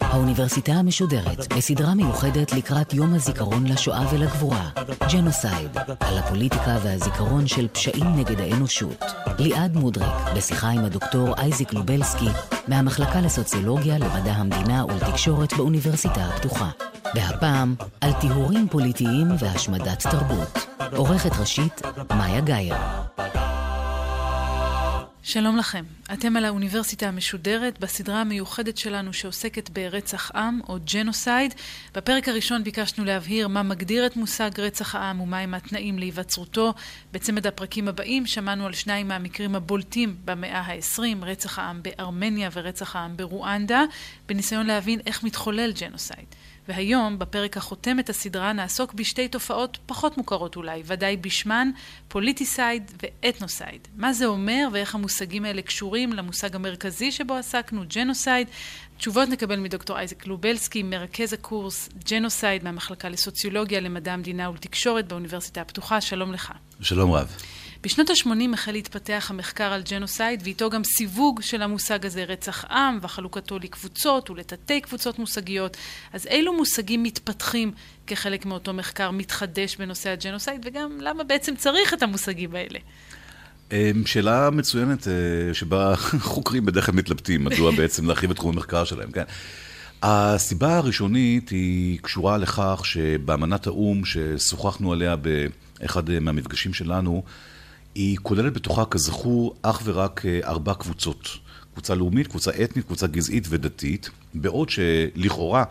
האוניברסיטה 0.00 0.72
המשודרת 0.72 1.52
בסדרה 1.56 1.94
מיוחדת 1.94 2.52
לקראת 2.52 2.94
יום 2.94 3.14
הזיכרון 3.14 3.66
לשואה 3.66 4.14
ולגבורה, 4.14 4.70
ג'נוסייד, 5.12 5.78
על 6.00 6.18
הפוליטיקה 6.18 6.78
והזיכרון 6.82 7.46
של 7.46 7.68
פשעים 7.68 8.16
נגד 8.16 8.40
האנושות. 8.40 9.04
ליעד 9.38 9.76
מודריק, 9.76 10.14
בשיחה 10.36 10.68
עם 10.68 10.84
הדוקטור 10.84 11.34
אייזיק 11.38 11.72
לובלסקי, 11.72 12.28
מהמחלקה 12.68 13.20
לסוציולוגיה, 13.20 13.98
למדע 13.98 14.32
המדינה 14.32 14.84
ולתקשורת 14.86 15.52
באוניברסיטה 15.52 16.24
הפתוחה. 16.24 16.70
והפעם, 17.14 17.74
על 18.00 18.12
טיהורים 18.20 18.68
פוליטיים 18.68 19.26
והשמדת 19.38 20.02
תרבות. 20.02 20.58
עורכת 20.96 21.36
ראשית, 21.40 21.82
מאיה 22.16 22.40
גאייר. 22.40 22.76
שלום 25.32 25.56
לכם. 25.56 25.84
אתם 26.12 26.36
על 26.36 26.44
האוניברסיטה 26.44 27.08
המשודרת 27.08 27.78
בסדרה 27.78 28.20
המיוחדת 28.20 28.76
שלנו 28.76 29.12
שעוסקת 29.12 29.70
ברצח 29.70 30.30
עם 30.34 30.60
או 30.68 30.76
ג'נוסייד. 30.94 31.54
בפרק 31.94 32.28
הראשון 32.28 32.64
ביקשנו 32.64 33.04
להבהיר 33.04 33.48
מה 33.48 33.62
מגדיר 33.62 34.06
את 34.06 34.16
מושג 34.16 34.50
רצח 34.58 34.94
העם 34.94 35.20
ומהם 35.20 35.54
התנאים 35.54 35.98
להיווצרותו. 35.98 36.74
בצמד 37.12 37.46
הפרקים 37.46 37.88
הבאים 37.88 38.26
שמענו 38.26 38.66
על 38.66 38.72
שניים 38.72 39.08
מהמקרים 39.08 39.54
הבולטים 39.54 40.16
במאה 40.24 40.60
ה-20, 40.60 41.02
רצח 41.22 41.58
העם 41.58 41.82
בארמניה 41.82 42.50
ורצח 42.52 42.96
העם 42.96 43.16
ברואנדה, 43.16 43.84
בניסיון 44.28 44.66
להבין 44.66 45.00
איך 45.06 45.22
מתחולל 45.22 45.72
ג'נוסייד. 45.80 46.26
והיום, 46.70 47.18
בפרק 47.18 47.56
החותם 47.56 48.00
את 48.00 48.08
הסדרה, 48.08 48.52
נעסוק 48.52 48.94
בשתי 48.94 49.28
תופעות 49.28 49.78
פחות 49.86 50.16
מוכרות 50.18 50.56
אולי, 50.56 50.82
ודאי 50.86 51.16
בשמן, 51.16 51.70
פוליטיסייד 52.08 52.90
ואתנוסייד. 53.02 53.88
מה 53.96 54.12
זה 54.12 54.26
אומר 54.26 54.68
ואיך 54.72 54.94
המושגים 54.94 55.44
האלה 55.44 55.62
קשורים 55.62 56.12
למושג 56.12 56.56
המרכזי 56.56 57.12
שבו 57.12 57.34
עסקנו, 57.34 57.82
ג'נוסייד. 57.94 58.48
תשובות 58.98 59.28
נקבל 59.28 59.56
מדוקטור 59.56 59.98
אייזק 59.98 60.26
לובלסקי, 60.26 60.82
מרכז 60.82 61.32
הקורס 61.32 61.88
ג'נוסייד 62.10 62.64
מהמחלקה 62.64 63.08
לסוציולוגיה, 63.08 63.80
למדע 63.80 64.12
המדינה 64.12 64.50
ולתקשורת 64.50 65.08
באוניברסיטה 65.08 65.60
הפתוחה. 65.60 66.00
שלום 66.00 66.32
לך. 66.32 66.52
שלום 66.80 67.12
רב. 67.12 67.36
בשנות 67.82 68.10
ה-80 68.10 68.54
החל 68.54 68.72
להתפתח 68.72 69.26
המחקר 69.30 69.64
על 69.64 69.82
ג'נוסייד, 69.90 70.40
ואיתו 70.44 70.70
גם 70.70 70.84
סיווג 70.84 71.40
של 71.42 71.62
המושג 71.62 72.06
הזה, 72.06 72.24
רצח 72.24 72.64
עם, 72.64 72.98
וחלוקתו 73.02 73.58
לקבוצות 73.58 74.30
ולתתי 74.30 74.80
קבוצות 74.80 75.18
מושגיות. 75.18 75.76
אז 76.12 76.26
אילו 76.26 76.56
מושגים 76.56 77.02
מתפתחים 77.02 77.72
כחלק 78.06 78.46
מאותו 78.46 78.72
מחקר 78.72 79.10
מתחדש 79.10 79.76
בנושא 79.76 80.10
הג'נוסייד, 80.10 80.66
וגם 80.66 80.98
למה 81.00 81.24
בעצם 81.24 81.56
צריך 81.56 81.94
את 81.94 82.02
המושגים 82.02 82.54
האלה? 82.54 82.78
אמ, 83.72 84.06
שאלה 84.06 84.50
מצוינת, 84.50 85.08
אה, 85.08 85.54
שבה 85.54 85.96
חוקרים 86.32 86.66
בדרך 86.66 86.86
כלל 86.86 86.94
מתלבטים, 86.94 87.44
מדוע 87.44 87.70
בעצם 87.78 88.06
להרחיב 88.06 88.30
את 88.30 88.36
תחום 88.36 88.54
המחקר 88.54 88.84
שלהם, 88.84 89.10
כן? 89.10 89.24
הסיבה 90.02 90.76
הראשונית 90.76 91.48
היא 91.48 91.98
קשורה 92.02 92.38
לכך 92.38 92.80
שבאמנת 92.84 93.66
האו"ם, 93.66 94.04
ששוחחנו 94.04 94.92
עליה 94.92 95.16
באחד 95.16 96.10
מהמפגשים 96.20 96.74
שלנו, 96.74 97.22
היא 97.94 98.16
כוללת 98.22 98.52
בתוכה, 98.52 98.84
כזכור, 98.84 99.54
אך 99.62 99.82
ורק 99.84 100.26
אה, 100.26 100.40
ארבע 100.44 100.74
קבוצות. 100.74 101.28
קבוצה 101.72 101.94
לאומית, 101.94 102.26
קבוצה 102.26 102.50
אתנית, 102.64 102.86
קבוצה 102.86 103.06
גזעית 103.06 103.46
ודתית, 103.50 104.10
בעוד 104.34 104.68
שלכאורה, 104.70 105.64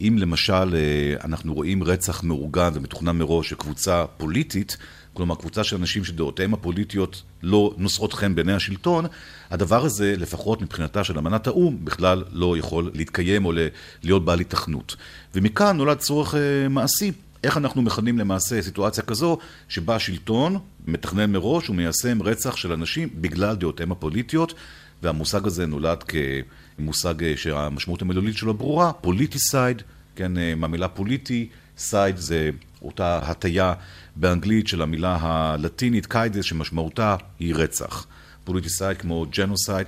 אם 0.00 0.16
למשל 0.18 0.74
אה, 0.74 1.24
אנחנו 1.24 1.54
רואים 1.54 1.82
רצח 1.82 2.22
מאורגן 2.22 2.70
ומתוכנן 2.74 3.18
מראש 3.18 3.48
של 3.48 3.56
קבוצה 3.56 4.04
פוליטית, 4.16 4.76
כלומר 5.14 5.34
קבוצה 5.34 5.64
של 5.64 5.76
אנשים 5.76 6.04
שדעותיהם 6.04 6.54
הפוליטיות 6.54 7.22
לא 7.42 7.74
נושאות 7.78 8.12
חן 8.12 8.34
בעיני 8.34 8.52
השלטון, 8.52 9.04
הדבר 9.50 9.84
הזה, 9.84 10.14
לפחות 10.18 10.62
מבחינתה 10.62 11.04
של 11.04 11.18
אמנת 11.18 11.46
האו"ם, 11.46 11.84
בכלל 11.84 12.24
לא 12.32 12.58
יכול 12.58 12.90
להתקיים 12.94 13.44
או 13.44 13.52
להיות 14.02 14.24
בעל 14.24 14.40
התכנות. 14.40 14.96
ומכאן 15.34 15.76
נולד 15.76 15.98
צורך 15.98 16.34
אה, 16.34 16.68
מעשי. 16.68 17.12
איך 17.44 17.56
אנחנו 17.56 17.82
מכנים 17.82 18.18
למעשה 18.18 18.62
סיטואציה 18.62 19.02
כזו 19.02 19.38
שבה 19.68 19.96
השלטון 19.96 20.58
מתכנן 20.86 21.32
מראש 21.32 21.70
ומיישם 21.70 22.22
רצח 22.22 22.56
של 22.56 22.72
אנשים 22.72 23.08
בגלל 23.14 23.56
דעותיהם 23.56 23.92
הפוליטיות 23.92 24.54
והמושג 25.02 25.46
הזה 25.46 25.66
נולד 25.66 26.04
כמושג 26.78 27.24
אה, 27.24 27.32
שהמשמעות 27.36 28.02
המילולית 28.02 28.36
שלו 28.36 28.54
ברורה, 28.54 28.92
פוליטיסייד, 28.92 29.82
כן, 30.16 30.38
אה, 30.38 30.54
מהמילה 30.54 30.88
פוליטי, 30.88 31.48
cide 31.78 32.16
זה 32.16 32.50
אותה 32.82 33.18
הטיה 33.22 33.74
באנגלית 34.16 34.68
של 34.68 34.82
המילה 34.82 35.18
הלטינית 35.20 36.06
caedes 36.06 36.44
שמשמעותה 36.44 37.16
היא 37.38 37.54
רצח. 37.54 38.06
פוליטיסייד 38.44 38.98
כמו 38.98 39.26
ג'נוסייד 39.30 39.86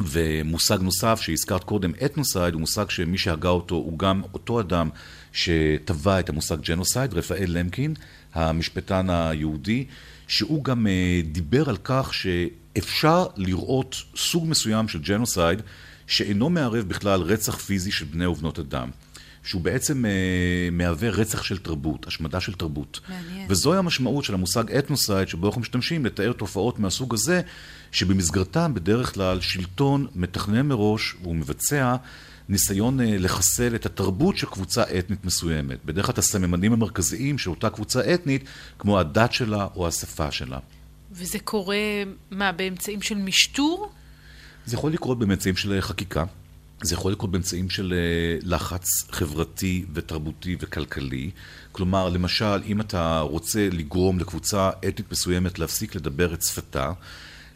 ומושג 0.00 0.78
נוסף 0.80 1.20
שהזכרת 1.20 1.64
קודם, 1.64 1.92
אתנוסייד, 2.04 2.54
הוא 2.54 2.60
מושג 2.60 2.90
שמי 2.90 3.18
שהגה 3.18 3.48
אותו 3.48 3.74
הוא 3.74 3.98
גם 3.98 4.22
אותו 4.34 4.60
אדם 4.60 4.88
שטבע 5.32 6.20
את 6.20 6.28
המושג 6.28 6.60
ג'נוסייד, 6.60 7.14
רפאל 7.14 7.46
למקין, 7.48 7.94
המשפטן 8.34 9.10
היהודי, 9.10 9.84
שהוא 10.28 10.64
גם 10.64 10.86
אה, 10.86 11.20
דיבר 11.32 11.68
על 11.68 11.76
כך 11.84 12.14
שאפשר 12.14 13.26
לראות 13.36 13.96
סוג 14.16 14.48
מסוים 14.48 14.88
של 14.88 14.98
ג'נוסייד 14.98 15.62
שאינו 16.06 16.50
מערב 16.50 16.88
בכלל 16.88 17.20
רצח 17.20 17.58
פיזי 17.58 17.92
של 17.92 18.04
בני 18.04 18.26
ובנות 18.26 18.58
אדם. 18.58 18.90
שהוא 19.42 19.62
בעצם 19.62 20.04
uh, 20.04 20.08
מהווה 20.72 21.10
רצח 21.10 21.42
של 21.42 21.58
תרבות, 21.58 22.06
השמדה 22.06 22.40
של 22.40 22.54
תרבות. 22.54 23.00
מעניין. 23.08 23.46
וזוהי 23.48 23.78
המשמעות 23.78 24.24
של 24.24 24.34
המושג 24.34 24.72
אתנוסייד, 24.72 25.28
שבו 25.28 25.46
אנחנו 25.46 25.60
משתמשים 25.60 26.06
לתאר 26.06 26.32
תופעות 26.32 26.78
מהסוג 26.78 27.14
הזה, 27.14 27.40
שבמסגרתם 27.92 28.74
בדרך 28.74 29.14
כלל 29.14 29.40
שלטון 29.40 30.06
מתכנן 30.14 30.66
מראש 30.66 31.16
והוא 31.22 31.36
מבצע 31.36 31.96
ניסיון 32.48 33.00
uh, 33.00 33.02
לחסל 33.18 33.74
את 33.74 33.86
התרבות 33.86 34.36
של 34.36 34.46
קבוצה 34.46 34.82
אתנית 34.98 35.24
מסוימת. 35.24 35.84
בדרך 35.84 36.06
כלל 36.06 36.12
את 36.12 36.18
הסממנים 36.18 36.72
המרכזיים 36.72 37.38
של 37.38 37.50
אותה 37.50 37.70
קבוצה 37.70 38.14
אתנית, 38.14 38.44
כמו 38.78 39.00
הדת 39.00 39.32
שלה 39.32 39.66
או 39.76 39.88
השפה 39.88 40.30
שלה. 40.30 40.58
וזה 41.12 41.38
קורה, 41.38 41.76
מה, 42.30 42.52
באמצעים 42.52 43.02
של 43.02 43.14
משטור? 43.14 43.90
זה 44.66 44.76
יכול 44.76 44.92
לקרות 44.92 45.18
באמצעים 45.18 45.56
של 45.56 45.80
חקיקה. 45.80 46.24
זה 46.82 46.94
יכול 46.94 47.12
לקרות 47.12 47.30
באמצעים 47.30 47.70
של 47.70 47.94
אה, 47.96 48.38
לחץ 48.42 48.86
חברתי 49.10 49.84
ותרבותי 49.94 50.56
וכלכלי. 50.60 51.30
כלומר, 51.72 52.08
למשל, 52.08 52.62
אם 52.66 52.80
אתה 52.80 53.20
רוצה 53.20 53.68
לגרום 53.72 54.18
לקבוצה 54.18 54.70
אתנית 54.88 55.12
מסוימת 55.12 55.58
להפסיק 55.58 55.94
לדבר 55.94 56.34
את 56.34 56.42
שפתה 56.42 56.92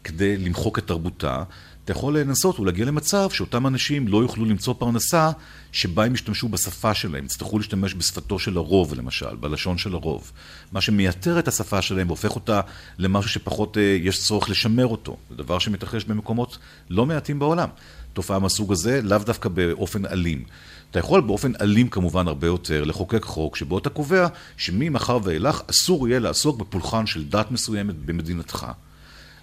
כדי 0.05 0.37
למחוק 0.37 0.79
את 0.79 0.87
תרבותה, 0.87 1.43
אתה 1.85 1.93
יכול 1.93 2.19
לנסות 2.19 2.61
ולהגיע 2.61 2.85
למצב 2.85 3.31
שאותם 3.31 3.67
אנשים 3.67 4.09
לא 4.09 4.23
יוכלו 4.23 4.45
למצוא 4.45 4.75
פרנסה 4.79 5.31
שבה 5.73 6.05
הם 6.05 6.15
ישתמשו 6.15 6.49
בשפה 6.49 6.95
שלהם, 6.95 7.25
יצטרכו 7.25 7.59
להשתמש 7.59 7.95
בשפתו 7.95 8.39
של 8.39 8.57
הרוב 8.57 8.95
למשל, 8.95 9.37
בלשון 9.37 9.79
של 9.79 9.95
הרוב. 9.95 10.33
מה 10.73 10.81
שמייתר 10.81 11.39
את 11.39 11.49
השפה 11.49 11.83
שלהם 11.83 12.07
והופך 12.07 12.35
אותה 12.35 12.61
למשהו 12.99 13.31
שפחות 13.31 13.79
אה, 13.79 13.83
יש 13.83 14.23
צורך 14.23 14.51
לשמר 14.51 14.87
אותו. 14.87 15.17
זה 15.31 15.37
דבר 15.37 15.59
שמתרחש 15.59 16.05
במקומות 16.05 16.59
לא 16.91 17.07
מעטים 17.07 17.39
בעולם. 17.39 17.69
תופעה 18.13 18.39
מהסוג 18.39 18.73
הזה, 18.73 19.01
לאו 19.03 19.19
דווקא 19.19 19.49
באופן 19.49 20.07
אלים. 20.07 20.45
אתה 20.91 20.99
יכול 20.99 21.21
באופן 21.21 21.53
אלים 21.61 21.89
כמובן 21.89 22.29
הרבה 22.29 22.47
יותר 22.47 22.85
לחוקק 22.85 23.25
חוק 23.25 23.57
שבו 23.57 23.79
אתה 23.79 23.91
קובע 23.91 24.27
שממחר 24.57 25.19
ואילך 25.23 25.63
אסור 25.71 26.09
יהיה 26.09 26.21
לעסוק 26.21 26.59
בפולחן 26.59 27.07
של 27.07 27.25
דת 27.29 27.51
מסוימת 27.51 27.95
במדינתך. 27.95 28.67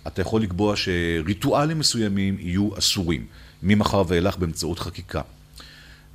אתה 0.07 0.21
יכול 0.21 0.41
לקבוע 0.41 0.73
שריטואלים 0.75 1.79
מסוימים 1.79 2.37
יהיו 2.39 2.69
אסורים, 2.77 3.25
ממחר 3.63 4.03
ואילך 4.07 4.37
באמצעות 4.37 4.79
חקיקה. 4.79 5.21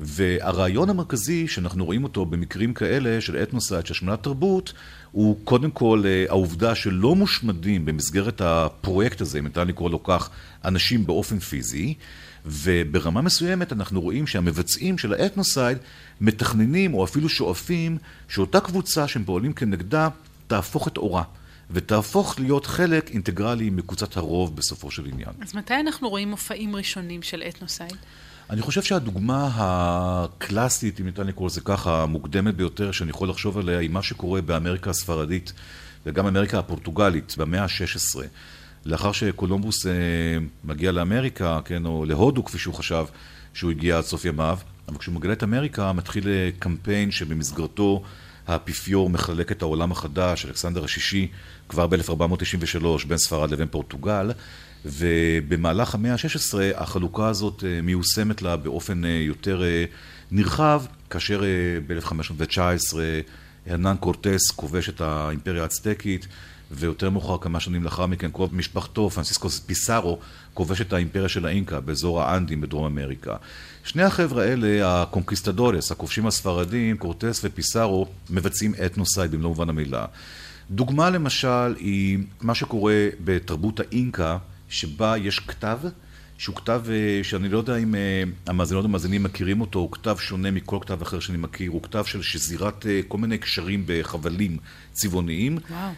והרעיון 0.00 0.91
המרכזי 0.91 1.48
שאנחנו 1.48 1.84
רואים 1.84 2.04
אותו 2.04 2.26
במקרים 2.26 2.75
כאלה 2.75 3.21
של 3.21 3.36
אתנוסייד, 3.42 3.86
של 3.86 3.92
השמנת 3.92 4.22
תרבות, 4.22 4.72
הוא 5.12 5.36
קודם 5.44 5.71
כל 5.71 6.03
אה, 6.06 6.25
העובדה 6.28 6.75
שלא 6.75 7.15
מושמדים 7.15 7.84
במסגרת 7.84 8.41
הפרויקט 8.41 9.21
הזה, 9.21 9.39
אם 9.39 9.45
ניתן 9.45 9.68
לקרוא 9.68 9.91
לו 9.91 10.03
כך, 10.03 10.30
אנשים 10.65 11.06
באופן 11.06 11.39
פיזי, 11.39 11.95
וברמה 12.46 13.22
מסוימת 13.22 13.72
אנחנו 13.72 14.00
רואים 14.00 14.26
שהמבצעים 14.26 14.98
של 14.98 15.12
האתנוסייד 15.12 15.78
מתכננים 16.20 16.94
או 16.94 17.04
אפילו 17.04 17.28
שואפים 17.28 17.98
שאותה 18.28 18.60
קבוצה 18.60 19.08
שהם 19.08 19.24
פועלים 19.24 19.52
כנגדה 19.52 20.08
תהפוך 20.46 20.88
את 20.88 20.96
אורה. 20.96 21.22
ותהפוך 21.70 22.41
להיות 22.41 22.66
חלק 22.66 23.10
אינטגרלי 23.10 23.70
מקבוצת 23.70 24.16
הרוב 24.16 24.56
בסופו 24.56 24.91
של 24.91 25.06
עניין. 25.06 25.30
אז 25.41 25.54
מתי 25.54 25.74
אנחנו 25.74 26.08
רואים 26.08 26.30
מופעים 26.30 26.76
ראשונים 26.76 27.22
של 27.22 27.42
אתנוסייד? 27.48 27.96
אני 28.50 28.62
חושב 28.62 28.82
שהדוגמה 28.82 29.50
הקלאסית, 29.54 31.00
אם 31.00 31.06
ניתן 31.06 31.26
לקרוא 31.26 31.46
לזה 31.46 31.60
ככה, 31.60 32.02
המוקדמת 32.02 32.54
ביותר 32.54 32.92
שאני 32.92 33.10
יכול 33.10 33.28
לחשוב 33.28 33.58
עליה, 33.58 33.78
היא 33.78 33.91
מה 33.91 34.02
שקורה 34.02 34.42
באמריקה 34.42 34.91
הספרדית 34.91 35.52
וגם 36.06 36.26
אמריקה 36.26 36.58
הפורטוגלית 36.58 37.34
במאה 37.38 37.62
ה-16. 37.62 38.20
לאחר 38.86 39.13
שקולומבוס 39.13 39.86
אה, 39.86 39.92
מגיע 40.65 40.92
לאמריקה, 40.92 41.60
כן, 41.65 41.86
או 41.86 42.04
להודו 42.04 42.45
כפי 42.45 42.59
שהוא 42.59 42.75
חשב 42.75 43.04
שהוא 43.54 43.71
הגיע 43.71 43.98
עד 43.98 44.04
סוף 44.04 44.25
ימיו, 44.25 44.59
אבל 44.89 44.98
כשהוא 44.98 45.15
מגלה 45.15 45.33
את 45.33 45.42
אמריקה 45.42 45.92
מתחיל 45.92 46.28
אה, 46.28 46.51
קמפיין 46.59 47.10
שבמסגרתו 47.10 48.03
האפיפיור 48.47 49.10
מחלק 49.10 49.53
את 49.53 49.63
העולם 49.63 49.92
החדש, 49.92 50.47
אלכסנדר 50.47 50.84
השישי, 50.84 51.28
כבר 51.69 51.86
ב-1493 51.86 53.07
בין 53.09 53.19
ספרד 53.19 53.51
לבין 53.51 53.69
פורטוגל, 53.71 54.31
ובמהלך 54.84 55.95
המאה 55.95 56.13
ה-16 56.13 56.54
החלוקה 56.77 57.28
הזאת 57.28 57.65
מיושמת 57.83 58.42
לה 58.42 58.57
באופן 58.57 59.03
יותר 59.04 59.63
נרחב, 60.30 60.83
כאשר 61.10 61.42
ב-1519 61.87 62.97
הרנן 63.66 63.97
קורטס 64.01 64.51
כובש 64.51 64.89
את 64.89 65.01
האימפריה 65.01 65.63
האצטקית 65.63 66.27
ויותר 66.76 67.10
מאוחר, 67.10 67.38
כמה 67.38 67.60
שנים 67.60 67.84
לאחר 67.84 68.06
מכן, 68.06 68.30
קרוב 68.30 68.54
משפחתו, 68.54 69.10
פרנסיסקו 69.10 69.60
פיסארו, 69.60 70.18
כובש 70.54 70.80
את 70.80 70.92
האימפריה 70.92 71.28
של 71.28 71.47
האינקה 71.47 71.80
באזור 71.80 72.22
האנדים 72.22 72.60
בדרום 72.60 72.84
אמריקה. 72.86 73.36
שני 73.84 74.03
החבר'ה 74.03 74.44
האלה, 74.44 75.03
ה 75.03 75.08
conquistadores, 75.08 75.92
הכובשים 75.92 76.26
הספרדים, 76.26 76.97
קורטס 76.97 77.41
ופיסארו, 77.44 78.06
מבצעים 78.30 78.74
אתנוסייד 78.86 79.30
במלוא 79.30 79.48
מובן 79.48 79.68
המילה. 79.68 80.04
דוגמה 80.71 81.10
למשל 81.10 81.74
היא 81.78 82.18
מה 82.41 82.54
שקורה 82.54 83.09
בתרבות 83.24 83.80
האינקה, 83.80 84.38
שבה 84.68 85.15
יש 85.18 85.38
כתב 85.38 85.78
שהוא 86.39 86.57
כתב 86.57 86.83
אה, 86.89 87.21
שאני 87.25 87.48
לא 87.48 87.59
יודע 87.59 87.77
אם 87.77 87.95
אה, 87.95 88.22
המאזינות 88.47 88.84
והמאזינים 88.84 89.22
מכירים 89.22 89.60
אותו, 89.60 89.78
הוא 89.78 89.92
כתב 89.92 90.16
שונה 90.19 90.51
מכל 90.51 90.78
כתב 90.81 91.03
אחר 91.03 91.21
שאני 91.21 91.39
מכיר, 91.39 91.71
הוא 91.71 91.83
כתב 91.83 92.04
של 92.04 92.22
שזירת 92.22 92.86
אה, 92.86 93.01
כל 93.09 93.19
מיני 93.19 93.39
קשרים 93.39 93.83
בחבלים 93.86 94.57
צבעוניים. 94.92 95.59
וואו. 95.71 95.91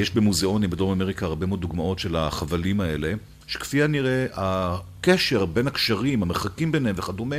יש 0.00 0.10
במוזיאונים 0.10 0.70
בדרום 0.70 0.92
אמריקה 0.92 1.26
הרבה 1.26 1.46
מאוד 1.46 1.60
דוגמאות 1.60 1.98
של 1.98 2.16
החבלים 2.16 2.80
האלה, 2.80 3.12
שכפי 3.46 3.82
הנראה 3.82 4.26
הקשר 4.32 5.46
בין 5.46 5.66
הקשרים, 5.66 6.22
המרחקים 6.22 6.72
ביניהם 6.72 6.94
וכדומה, 6.98 7.36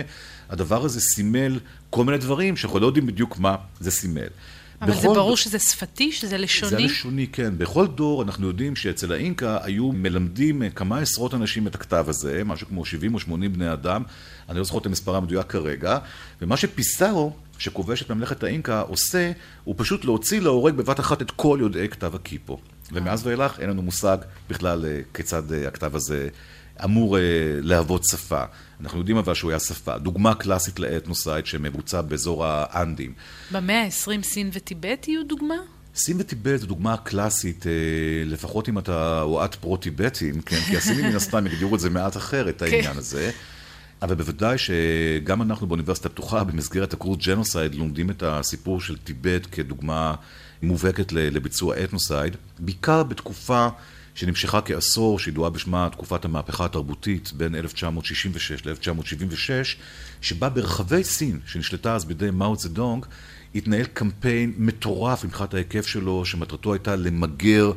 הדבר 0.49 0.85
הזה 0.85 0.99
סימל 0.99 1.59
כל 1.89 2.05
מיני 2.05 2.17
דברים 2.17 2.57
שאנחנו 2.57 2.79
לא 2.79 2.85
יודעים 2.85 3.05
בדיוק 3.05 3.39
מה 3.39 3.55
זה 3.79 3.91
סימל. 3.91 4.27
אבל 4.81 4.93
זה 4.93 5.07
ברור 5.07 5.37
שזה 5.37 5.59
שפתי, 5.59 6.11
שזה 6.11 6.37
לשוני? 6.37 6.69
זה 6.69 6.79
לשוני, 6.79 7.27
כן. 7.27 7.57
בכל 7.57 7.87
דור 7.87 8.23
אנחנו 8.23 8.47
יודעים 8.47 8.75
שאצל 8.75 9.11
האינקה 9.11 9.57
היו 9.63 9.91
מלמדים 9.91 10.69
כמה 10.75 10.99
עשרות 10.99 11.33
אנשים 11.33 11.67
את 11.67 11.75
הכתב 11.75 12.05
הזה, 12.07 12.41
משהו 12.45 12.67
כמו 12.67 12.85
70 12.85 13.13
או 13.13 13.19
80 13.19 13.53
בני 13.53 13.73
אדם, 13.73 14.03
אני 14.49 14.57
לא 14.57 14.63
זוכר 14.63 14.77
את 14.77 14.85
המספר 14.85 15.15
המדויק 15.15 15.47
כרגע, 15.47 15.97
ומה 16.41 16.57
שפיסארו, 16.57 17.33
שכובש 17.57 18.01
את 18.01 18.11
ממלכת 18.11 18.43
האינקה, 18.43 18.81
עושה, 18.81 19.31
הוא 19.63 19.75
פשוט 19.77 20.05
להוציא 20.05 20.41
להורג 20.41 20.73
בבת 20.73 20.99
אחת 20.99 21.21
את 21.21 21.31
כל 21.31 21.57
יודעי 21.61 21.89
כתב 21.89 22.15
הקיפו. 22.15 22.59
ומאז 22.91 23.27
ואילך 23.27 23.59
אין 23.59 23.69
לנו 23.69 23.81
מושג 23.81 24.17
בכלל 24.49 24.85
אה, 24.85 24.99
כיצד 25.13 25.51
אה, 25.51 25.67
הכתב 25.67 25.95
הזה 25.95 26.29
אמור 26.83 27.17
אה, 27.17 27.21
להוות 27.61 28.03
שפה. 28.03 28.43
אנחנו 28.83 28.99
יודעים 28.99 29.17
אבל 29.17 29.33
שהוא 29.33 29.51
היה 29.51 29.59
שפה. 29.59 29.97
דוגמה 29.97 30.35
קלאסית 30.35 30.79
לאתנוסייד 30.79 31.45
שמבוצע 31.45 32.01
באזור 32.01 32.45
האנדים. 32.45 33.13
במאה 33.51 33.83
ה-20 33.83 34.23
סין 34.23 34.49
וטיבט 34.53 35.07
יהיו 35.07 35.23
דוגמה? 35.27 35.55
סין 35.95 36.17
וטיבט 36.19 36.59
זו 36.59 36.67
דוגמה 36.67 36.97
קלאסית, 36.97 37.67
אה, 37.67 37.71
לפחות 38.25 38.69
אם 38.69 38.79
אתה 38.79 39.21
או 39.21 39.45
את 39.45 39.55
פרו-טיבטים, 39.55 40.41
כן? 40.41 40.59
כי 40.67 40.77
הסינים 40.77 41.05
מן 41.05 41.15
הסתם 41.15 41.45
הגדירו 41.45 41.75
את 41.75 41.79
זה 41.79 41.89
מעט 41.89 42.17
אחרת, 42.17 42.59
כן. 42.59 42.65
העניין 42.65 42.97
הזה. 42.97 43.31
אבל 44.01 44.15
בוודאי 44.15 44.57
שגם 44.57 45.41
אנחנו 45.41 45.67
באוניברסיטה 45.67 46.07
הפתוחה, 46.07 46.43
במסגרת 46.43 46.93
הקורס 46.93 47.17
ג'נוסייד, 47.27 47.75
לומדים 47.75 48.09
את 48.09 48.23
הסיפור 48.23 48.81
של 48.81 48.97
טיבט 48.97 49.47
כדוגמה 49.51 50.15
מובהקת 50.61 51.11
לביצוע 51.11 51.83
אתנוסייד, 51.83 52.35
בעיקר 52.59 53.03
בתקופה 53.03 53.67
שנמשכה 54.21 54.61
כעשור, 54.61 55.19
שידועה 55.19 55.49
בשמה 55.49 55.89
תקופת 55.91 56.25
המהפכה 56.25 56.65
התרבותית 56.65 57.31
בין 57.37 57.55
1966 57.55 58.65
ל-1976, 58.65 59.77
שבה 60.21 60.49
ברחבי 60.49 61.03
סין, 61.03 61.39
שנשלטה 61.45 61.95
אז 61.95 62.05
בידי 62.05 62.29
מאו 62.31 62.55
צדונג, 62.55 63.05
התנהל 63.55 63.85
קמפיין 63.85 64.53
מטורף 64.57 65.25
מבחינת 65.25 65.53
ההיקף 65.53 65.87
שלו, 65.87 66.25
שמטרתו 66.25 66.73
הייתה 66.73 66.95
למגר 66.95 67.71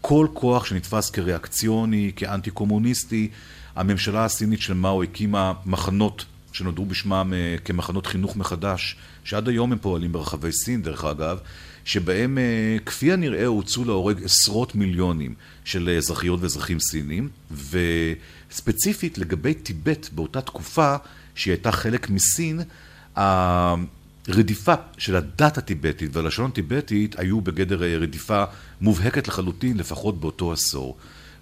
כל 0.00 0.26
כוח 0.34 0.64
שנתפס 0.64 1.10
כריאקציוני, 1.10 2.12
כאנטי 2.16 2.50
קומוניסטי. 2.50 3.28
הממשלה 3.76 4.24
הסינית 4.24 4.60
של 4.60 4.74
מאו 4.74 5.02
הקימה 5.02 5.52
מחנות 5.66 6.24
שנודעו 6.52 6.86
בשמם 6.86 7.32
אה, 7.36 7.56
כמחנות 7.64 8.06
חינוך 8.06 8.36
מחדש, 8.36 8.96
שעד 9.24 9.48
היום 9.48 9.72
הם 9.72 9.78
פועלים 9.78 10.12
ברחבי 10.12 10.52
סין, 10.52 10.82
דרך 10.82 11.04
אגב, 11.04 11.38
שבהם 11.88 12.38
אה, 12.38 12.76
כפי 12.86 13.12
הנראה 13.12 13.46
הוצאו 13.46 13.84
להורג 13.84 14.24
עשרות 14.24 14.74
מיליונים 14.74 15.34
של 15.64 15.94
אזרחיות 15.98 16.40
ואזרחים 16.42 16.80
סינים, 16.80 17.28
וספציפית 18.50 19.18
לגבי 19.18 19.54
טיבט 19.54 20.08
באותה 20.12 20.40
תקופה, 20.40 20.96
שהיא 21.34 21.52
הייתה 21.52 21.72
חלק 21.72 22.10
מסין, 22.10 22.60
הרדיפה 23.16 24.74
של 24.98 25.16
הדת 25.16 25.58
הטיבטית 25.58 26.16
והלשון 26.16 26.50
הטיבטית 26.50 27.18
היו 27.18 27.40
בגדר 27.40 27.82
אה, 27.82 27.98
רדיפה 27.98 28.44
מובהקת 28.80 29.28
לחלוטין, 29.28 29.76
לפחות 29.76 30.20
באותו 30.20 30.52
עשור. 30.52 30.96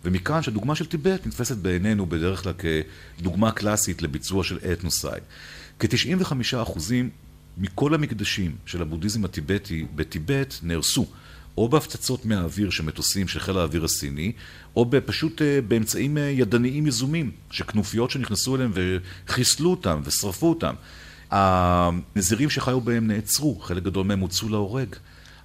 ומכאן 0.04 0.43
שהדוגמה 0.43 0.75
של 0.75 0.87
טיבט 0.87 1.26
נתפסת 1.26 1.56
בעינינו 1.56 2.06
בדרך 2.06 2.43
כלל 2.43 2.52
כדוגמה 3.19 3.52
קלאסית 3.52 4.02
לביצוע 4.02 4.44
של 4.44 4.58
אתנוסייד. 4.72 5.22
כ-95% 5.78 6.78
מכל 7.56 7.94
המקדשים 7.94 8.56
של 8.67 8.82
הבודהיזם 8.82 9.25
הטיבטי 9.25 9.87
בטיבט 9.94 10.55
נהרסו. 10.62 11.06
או 11.58 11.69
בהפצצות 11.69 12.25
מהאוויר 12.25 12.70
של 12.70 12.85
מטוסים 12.85 13.29
של 13.29 13.41
חיל 13.41 13.58
האוויר 13.58 13.85
הסיני, 13.85 14.32
או 14.76 14.91
פשוט 15.06 15.43
אה, 15.43 15.61
באמצעים 15.69 16.19
אה, 16.19 16.23
ידניים 16.23 16.87
יזומים, 16.87 17.31
שכנופיות 17.50 18.11
שנכנסו 18.11 18.56
אליהם 18.56 18.73
וחיסלו 18.75 19.70
אותם 19.70 20.00
ושרפו 20.05 20.49
אותם. 20.49 20.75
הנזירים 21.31 22.50
שחיו 22.50 22.81
בהם 22.81 23.06
נעצרו, 23.06 23.58
חלק 23.61 23.82
גדול 23.82 24.06
מהם 24.06 24.20
הוצאו 24.20 24.49
להורג. 24.49 24.97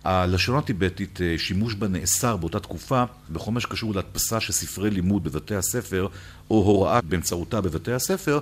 הלשון 0.04 0.58
הטיבטית, 0.58 1.22
אה, 1.22 1.36
שימוש 1.38 1.76
בה 1.76 1.88
נאסר 1.88 2.38
באותה 2.38 2.60
תקופה 2.60 3.04
בכל 3.30 3.52
מה 3.52 3.60
שקשור 3.60 3.96
להדפסה 3.96 4.40
של 4.40 4.54
ספרי 4.54 4.90
לימוד 4.90 5.24
בבתי 5.24 5.56
הספר, 5.56 6.08
או 6.50 6.56
הוראה 6.56 7.02
באמצעותה 7.02 7.62
בבתי 7.62 7.92
הספר, 7.92 8.40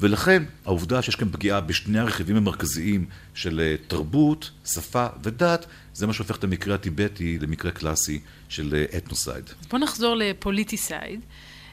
ולכן 0.00 0.42
העובדה 0.64 1.02
שיש 1.02 1.16
כאן 1.16 1.28
פגיעה 1.32 1.60
בשני 1.60 1.98
הרכיבים 1.98 2.36
המרכזיים 2.36 3.06
של 3.34 3.60
אה, 3.60 3.74
תרבות, 3.88 4.50
שפה 4.64 5.06
ודת, 5.22 5.66
זה 5.94 6.06
מה 6.06 6.12
שהופך 6.12 6.36
את 6.36 6.44
המקרה 6.44 6.74
הטיבטי 6.74 7.38
למקרה 7.38 7.70
קלאסי 7.70 8.20
של 8.48 8.74
אה, 8.74 8.98
אתנוסייד. 8.98 9.50
בוא 9.70 9.78
נחזור 9.78 10.14
לפוליטיסייד. 10.14 11.20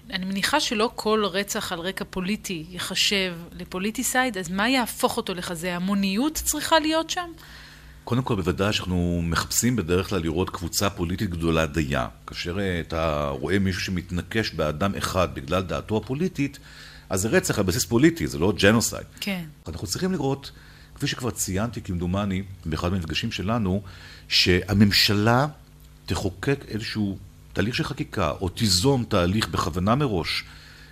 אני 0.09 0.25
מניחה 0.25 0.59
שלא 0.59 0.91
כל 0.95 1.25
רצח 1.25 1.71
על 1.71 1.79
רקע 1.79 2.05
פוליטי 2.09 2.65
ייחשב 2.69 3.35
לפוליטיסייד, 3.51 4.37
אז 4.37 4.51
מה 4.51 4.69
יהפוך 4.69 5.17
אותו 5.17 5.33
לכזה? 5.33 5.75
המוניות 5.75 6.33
צריכה 6.33 6.79
להיות 6.79 7.09
שם? 7.09 7.29
קודם 8.03 8.23
כל, 8.23 8.35
בוודאי 8.35 8.73
שאנחנו 8.73 9.21
מחפשים 9.23 9.75
בדרך 9.75 10.09
כלל 10.09 10.21
לראות 10.21 10.49
קבוצה 10.49 10.89
פוליטית 10.89 11.29
גדולה 11.29 11.65
דייה. 11.65 12.07
כאשר 12.27 12.59
אה, 12.59 12.79
אתה 12.79 13.27
רואה 13.27 13.59
מישהו 13.59 13.81
שמתנקש 13.81 14.53
באדם 14.53 14.95
אחד 14.95 15.27
בגלל 15.33 15.61
דעתו 15.61 15.97
הפוליטית, 15.97 16.59
אז 17.09 17.21
זה 17.21 17.27
רצח 17.27 17.57
על 17.59 17.63
בסיס 17.63 17.85
פוליטי, 17.85 18.27
זה 18.27 18.39
לא 18.39 18.53
ג'נוסייד. 18.59 19.05
כן. 19.19 19.43
אנחנו 19.67 19.87
צריכים 19.87 20.11
לראות, 20.11 20.51
כפי 20.95 21.07
שכבר 21.07 21.31
ציינתי 21.31 21.81
כמדומני 21.81 22.43
באחד 22.65 22.91
מהמפגשים 22.91 23.31
שלנו, 23.31 23.81
שהממשלה 24.27 25.47
תחוקק 26.05 26.65
איזשהו 26.67 27.17
תהליך 27.53 27.75
של 27.75 27.83
חקיקה, 27.83 28.31
או 28.31 28.49
תיזום 28.49 29.03
תהליך 29.09 29.47
בכוונה 29.47 29.95
מראש, 29.95 30.43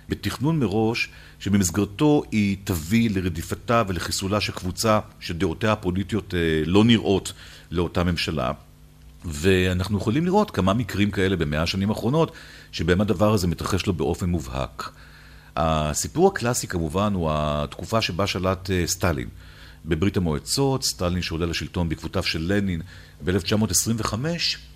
בתכנון 0.08 0.58
מראש, 0.58 1.08
שבמסגרתו 1.38 2.22
היא 2.30 2.56
תביא 2.64 3.10
לרדיפתה 3.10 3.82
ולחיסולה 3.88 4.40
של 4.40 4.52
קבוצה 4.52 5.00
שדעותיה 5.20 5.72
הפוליטיות 5.72 6.34
אה, 6.34 6.62
לא 6.66 6.84
נראות 6.84 7.32
לאותה 7.70 8.04
ממשלה. 8.04 8.52
ואנחנו 9.24 9.98
יכולים 9.98 10.24
לראות 10.24 10.50
כמה 10.50 10.74
מקרים 10.74 11.10
כאלה 11.10 11.36
במאה 11.36 11.62
השנים 11.62 11.90
האחרונות, 11.90 12.32
שבהם 12.72 13.00
הדבר 13.00 13.32
הזה 13.32 13.46
מתרחש 13.46 13.86
לו 13.86 13.92
באופן 13.92 14.30
מובהק. 14.30 14.90
הסיפור 15.56 16.28
הקלאסי 16.28 16.66
כמובן 16.66 17.14
הוא 17.14 17.30
התקופה 17.32 18.02
שבה 18.02 18.26
שלט 18.26 18.70
אה, 18.70 18.82
סטלין. 18.86 19.28
בברית 19.84 20.16
המועצות, 20.16 20.84
סטלין 20.84 21.22
שעולה 21.22 21.46
לשלטון 21.46 21.88
בעקבותיו 21.88 22.22
של 22.22 22.52
לנין 22.52 22.82
ב-1925, 23.24 24.14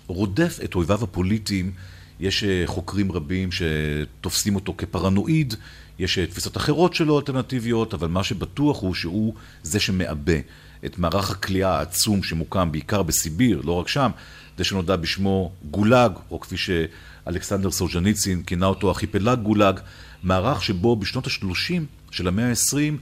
רודף 0.07 0.59
את 0.63 0.75
אויביו 0.75 1.03
הפוליטיים. 1.03 1.71
יש 2.19 2.43
אה, 2.43 2.63
חוקרים 2.65 3.11
רבים 3.11 3.49
שתופסים 3.51 4.55
אותו 4.55 4.73
כפרנואיד, 4.77 5.55
יש 5.99 6.17
אה, 6.17 6.25
תפיסות 6.25 6.57
אחרות 6.57 6.93
שלו, 6.93 7.19
אלטרנטיביות, 7.19 7.93
אבל 7.93 8.07
מה 8.07 8.23
שבטוח 8.23 8.81
הוא 8.81 8.93
שהוא 8.93 9.33
זה 9.63 9.79
שמעבה 9.79 10.37
את 10.85 10.99
מערך 10.99 11.31
הכליאה 11.31 11.77
העצום 11.77 12.23
שמוקם 12.23 12.71
בעיקר 12.71 13.03
בסיביר, 13.03 13.61
לא 13.65 13.71
רק 13.71 13.87
שם, 13.87 14.11
זה 14.57 14.63
שנודע 14.63 14.95
בשמו 14.95 15.51
גולאג, 15.71 16.11
או 16.31 16.39
כפי 16.39 16.55
שאלכסנדר 16.57 17.71
סולז'ניצין 17.71 18.43
כינה 18.43 18.65
אותו 18.65 18.89
ארכיפלג 18.89 19.39
גולאג, 19.39 19.79
מערך 20.23 20.63
שבו 20.63 20.95
בשנות 20.95 21.27
ה-30 21.27 21.81
של 22.11 22.27
המאה 22.27 22.49
ה-20 22.49 22.93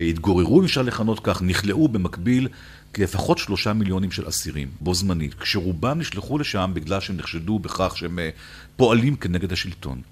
התגוררו, 0.00 0.60
אם 0.60 0.64
אפשר 0.64 0.82
לכנות 0.82 1.20
כך, 1.22 1.42
נכלאו 1.42 1.88
במקביל 1.88 2.48
לפחות 2.94 3.38
שלושה 3.38 3.72
מיליונים 3.72 4.10
של 4.10 4.28
אסירים, 4.28 4.68
בו 4.80 4.94
זמנית, 4.94 5.34
כשרובם 5.34 5.98
נשלחו 5.98 6.38
לשם 6.38 6.70
בגלל 6.74 7.00
שהם 7.00 7.16
נחשדו 7.16 7.58
בכך 7.58 7.96
שהם 7.96 8.18
אה, 8.18 8.30
פועלים 8.76 9.16
כנגד 9.16 9.52
השלטון. 9.52 10.02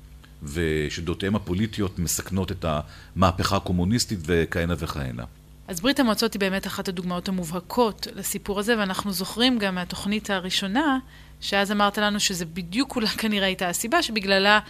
ושדעותיהם 0.42 1.36
הפוליטיות 1.36 1.98
מסכנות 1.98 2.52
את 2.52 2.64
המהפכה 3.16 3.56
הקומוניסטית 3.56 4.18
וכהנה 4.26 4.74
וכהנה. 4.78 5.24
אז 5.68 5.80
ברית 5.80 6.00
המועצות 6.00 6.32
היא 6.32 6.40
באמת 6.40 6.66
אחת 6.66 6.88
הדוגמאות 6.88 7.28
המובהקות 7.28 8.06
לסיפור 8.14 8.60
הזה, 8.60 8.78
ואנחנו 8.78 9.12
זוכרים 9.12 9.58
גם 9.58 9.74
מהתוכנית 9.74 10.30
הראשונה, 10.30 10.98
שאז 11.40 11.72
אמרת 11.72 11.98
לנו 11.98 12.20
שזה 12.20 12.44
בדיוק 12.44 12.96
אולי 12.96 13.08
כנראה 13.22 13.46
הייתה 13.46 13.68
הסיבה 13.68 14.02
שבגללה 14.02 14.60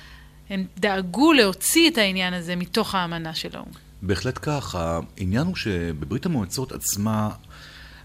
הם 0.51 0.67
דאגו 0.79 1.33
להוציא 1.33 1.91
את 1.91 1.99
העניין 1.99 2.35
הזה 2.35 2.57
מתוך 2.57 2.95
האמנה 2.95 3.35
של 3.35 3.57
האו"ם. 3.57 3.73
בהחלט 4.03 4.39
כך. 4.43 4.75
העניין 4.75 5.47
הוא 5.47 5.57
שבברית 5.57 6.27
המועצות 6.27 6.73
עצמה, 6.73 7.31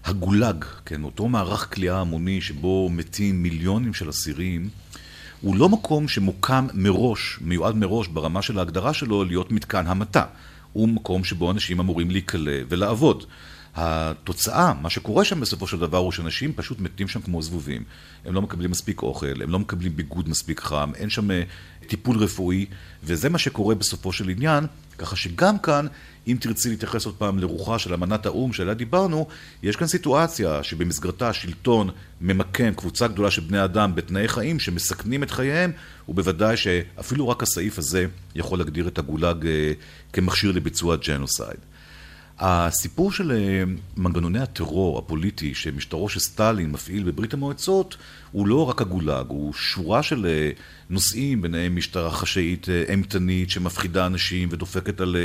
הגולג, 0.04 0.64
כן, 0.86 1.04
אותו 1.04 1.28
מערך 1.28 1.74
כליאה 1.74 2.00
המוני 2.00 2.40
שבו 2.40 2.88
מתים 2.92 3.42
מיליונים 3.42 3.94
של 3.94 4.10
אסירים, 4.10 4.68
הוא 5.40 5.56
לא 5.56 5.68
מקום 5.68 6.08
שמוקם 6.08 6.66
מראש, 6.74 7.38
מיועד 7.40 7.76
מראש 7.76 8.08
ברמה 8.08 8.42
של 8.42 8.58
ההגדרה 8.58 8.94
שלו 8.94 9.24
להיות 9.24 9.52
מתקן 9.52 9.86
המתה. 9.86 10.24
הוא 10.72 10.88
מקום 10.88 11.24
שבו 11.24 11.50
אנשים 11.50 11.80
אמורים 11.80 12.10
להיקלע 12.10 12.52
ולעבוד. 12.68 13.24
התוצאה, 13.80 14.72
מה 14.82 14.90
שקורה 14.90 15.24
שם 15.24 15.40
בסופו 15.40 15.66
של 15.66 15.78
דבר 15.78 15.98
הוא 15.98 16.12
שאנשים 16.12 16.52
פשוט 16.52 16.80
מתים 16.80 17.08
שם 17.08 17.20
כמו 17.20 17.42
זבובים. 17.42 17.82
הם 18.24 18.34
לא 18.34 18.42
מקבלים 18.42 18.70
מספיק 18.70 19.02
אוכל, 19.02 19.42
הם 19.42 19.50
לא 19.50 19.58
מקבלים 19.58 19.96
ביגוד 19.96 20.28
מספיק 20.28 20.60
חם, 20.60 20.92
אין 20.94 21.10
שם 21.10 21.30
אה, 21.30 21.42
טיפול 21.86 22.18
רפואי, 22.18 22.66
וזה 23.04 23.28
מה 23.28 23.38
שקורה 23.38 23.74
בסופו 23.74 24.12
של 24.12 24.28
עניין, 24.28 24.64
ככה 24.98 25.16
שגם 25.16 25.58
כאן, 25.58 25.86
אם 26.26 26.36
תרצי 26.40 26.70
להתייחס 26.70 27.06
עוד 27.06 27.14
פעם 27.14 27.38
לרוחה 27.38 27.78
של 27.78 27.94
אמנת 27.94 28.26
האו"ם 28.26 28.52
שעליה 28.52 28.74
דיברנו, 28.74 29.26
יש 29.62 29.76
כאן 29.76 29.86
סיטואציה 29.86 30.62
שבמסגרתה 30.62 31.28
השלטון 31.28 31.90
ממכן 32.20 32.74
קבוצה 32.76 33.08
גדולה 33.08 33.30
של 33.30 33.42
בני 33.42 33.64
אדם 33.64 33.94
בתנאי 33.94 34.28
חיים 34.28 34.60
שמסכנים 34.60 35.22
את 35.22 35.30
חייהם, 35.30 35.72
ובוודאי 36.08 36.56
שאפילו 36.56 37.28
רק 37.28 37.42
הסעיף 37.42 37.78
הזה 37.78 38.06
יכול 38.34 38.58
להגדיר 38.58 38.88
את 38.88 38.98
הגולאג 38.98 39.46
אה, 39.46 39.72
כמכשיר 40.12 40.52
לביצוע 40.52 40.96
ג'נוסייד. 40.96 41.58
הסיפור 42.40 43.12
של 43.12 43.32
אה, 43.32 43.62
מנגנוני 43.96 44.38
הטרור 44.38 44.98
הפוליטי 44.98 45.54
שמשטרו 45.54 46.08
של 46.08 46.20
סטלין 46.20 46.70
מפעיל 46.70 47.02
בברית 47.02 47.34
המועצות 47.34 47.96
הוא 48.32 48.46
לא 48.46 48.68
רק 48.68 48.80
הגולאג, 48.80 49.26
הוא 49.28 49.52
שורה 49.52 50.02
של 50.02 50.26
אה, 50.26 50.50
נושאים, 50.90 51.42
ביניהם 51.42 51.76
משטרה 51.76 52.10
חשאית 52.10 52.68
אה, 52.68 52.84
אימתנית 52.88 53.50
שמפחידה 53.50 54.06
אנשים 54.06 54.48
ודופקת 54.52 55.00
על, 55.00 55.16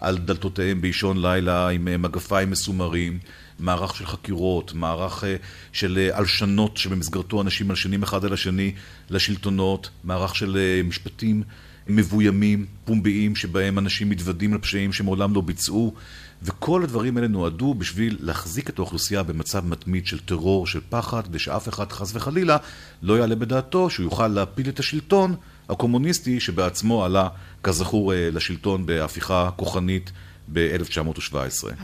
על 0.00 0.18
דלתותיהם 0.18 0.80
באישון 0.80 1.22
לילה 1.22 1.68
עם 1.68 2.02
מגפיים 2.02 2.50
מסומרים, 2.50 3.18
מערך 3.58 3.96
של 3.96 4.06
חקירות, 4.06 4.74
מערך 4.74 5.24
של 5.72 6.10
הלשנות 6.12 6.76
שבמסגרתו 6.76 7.42
אנשים 7.42 7.68
מלשנים 7.68 8.02
אחד 8.02 8.24
על 8.24 8.32
השני 8.32 8.72
לשלטונות, 9.10 9.90
מערך 10.04 10.36
של 10.36 10.58
משפטים 10.84 11.42
מבוימים, 11.88 12.66
פומביים, 12.84 13.36
שבהם 13.36 13.78
אנשים 13.78 14.10
מתוודים 14.10 14.52
על 14.52 14.58
פשעים 14.58 14.92
שמעולם 14.92 15.34
לא 15.34 15.40
ביצעו. 15.40 15.94
וכל 16.42 16.82
הדברים 16.82 17.16
האלה 17.16 17.28
נועדו 17.28 17.74
בשביל 17.74 18.16
להחזיק 18.20 18.70
את 18.70 18.78
האוכלוסייה 18.78 19.22
במצב 19.22 19.66
מתמיד 19.66 20.06
של 20.06 20.18
טרור, 20.18 20.66
של 20.66 20.80
פחד, 20.88 21.24
כדי 21.24 21.38
שאף 21.38 21.68
אחד 21.68 21.92
חס 21.92 22.14
וחלילה 22.14 22.56
לא 23.02 23.18
יעלה 23.18 23.34
בדעתו 23.34 23.90
שהוא 23.90 24.04
יוכל 24.04 24.28
להפיל 24.28 24.68
את 24.68 24.78
השלטון 24.78 25.34
הקומוניסטי 25.68 26.40
שבעצמו 26.40 27.04
עלה, 27.04 27.28
כזכור, 27.62 28.14
אה, 28.14 28.28
לשלטון 28.32 28.86
בהפיכה 28.86 29.50
כוחנית 29.56 30.12
ב-1917. 30.52 31.34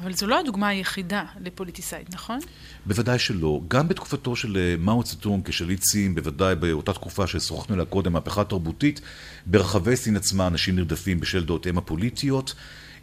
אבל 0.03 0.15
זו 0.15 0.27
לא 0.27 0.41
הדוגמה 0.41 0.69
היחידה 0.69 1.25
לפוליטיסייד, 1.41 2.07
נכון? 2.13 2.39
בוודאי 2.87 3.19
שלא. 3.19 3.61
גם 3.69 3.89
בתקופתו 3.89 4.37
של 4.37 4.57
אה, 4.57 4.75
מאו 4.79 5.03
צטונג 5.03 5.49
כשליט 5.49 5.83
סין, 5.83 6.15
בוודאי 6.15 6.55
באותה 6.55 6.93
תקופה 6.93 7.27
ששוחחנו 7.27 7.75
עליה 7.75 7.87
קודם, 7.87 8.13
מהפכה 8.13 8.45
תרבותית, 8.45 9.01
ברחבי 9.47 9.97
סין 9.97 10.17
עצמה 10.17 10.47
אנשים 10.47 10.77
נרדפים 10.77 11.21
בשל 11.21 11.45
דעותיהם 11.45 11.79
הפוליטיות. 11.79 12.55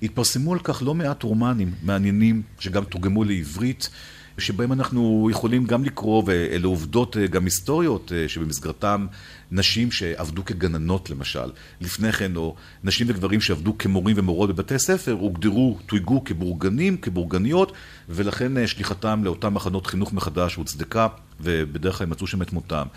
התפרסמו 0.04 0.54
על 0.54 0.60
כך 0.60 0.82
לא 0.86 0.96
מעט 0.96 1.24
רומנים 1.24 1.72
מעניינים 1.84 2.42
שגם 2.60 2.84
תורגמו 2.84 3.24
לעברית, 3.24 3.90
שבהם 4.38 4.74
אנחנו 4.74 5.28
יכולים 5.32 5.66
גם 5.66 5.84
לקרוא, 5.84 6.24
ואלה 6.26 6.68
עובדות 6.68 7.18
אה, 7.18 7.28
גם 7.28 7.46
היסטוריות, 7.46 8.12
אה, 8.16 8.30
שבמסגרתם 8.30 9.08
נשים 9.52 9.92
שעבדו 9.92 10.46
כגננות 10.46 11.10
למשל, 11.10 11.52
לפני 11.82 12.12
כן, 12.12 12.36
או 12.36 12.56
נשים 12.84 13.08
וגברים 13.10 13.42
שעבדו 13.42 13.78
כמורים 13.78 14.16
ומורות 14.20 14.50
בבתי 14.50 14.80
ספר, 14.80 15.12
הוגדרו, 15.12 15.78
תויגו 15.86 16.24
כבורגנים, 16.24 16.98
כבורגניות, 16.98 17.72
ולכן 18.10 18.58
אה, 18.58 18.68
שליחתם 18.68 19.24
לאותם 19.24 19.54
מחנות 19.54 19.88
חינוך 19.88 20.14
מחדש 20.14 20.56
הוצדקה, 20.56 21.08
ובדרך 21.40 21.98
כלל 21.98 22.08
מצאו 22.08 22.28
שם 22.28 22.42
את 22.42 22.54
מותם. 22.54 22.88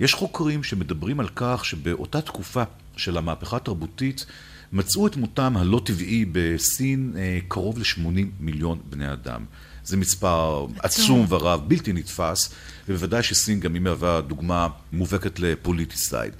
יש 0.00 0.14
חוקרים 0.14 0.62
שמדברים 0.62 1.20
על 1.20 1.28
כך 1.36 1.64
שבאותה 1.64 2.20
תקופה 2.20 2.62
של 2.96 3.18
המהפכה 3.18 3.56
התרבותית, 3.56 4.26
מצאו 4.72 5.06
את 5.06 5.16
מותם 5.16 5.56
הלא 5.56 5.80
טבעי 5.84 6.24
בסין 6.32 7.14
קרוב 7.48 7.78
ל-80 7.78 8.26
מיליון 8.40 8.78
בני 8.90 9.12
אדם. 9.12 9.44
זה 9.84 9.96
מספר 9.96 10.66
עצום 10.78 11.26
ורב, 11.28 11.60
בלתי 11.68 11.92
נתפס, 11.92 12.54
ובוודאי 12.88 13.22
שסין 13.22 13.60
גם 13.60 13.74
היא 13.74 13.82
מהווה 13.82 14.20
דוגמה 14.20 14.68
מובהקת 14.92 15.40
לפוליטיסייד. 15.40 16.32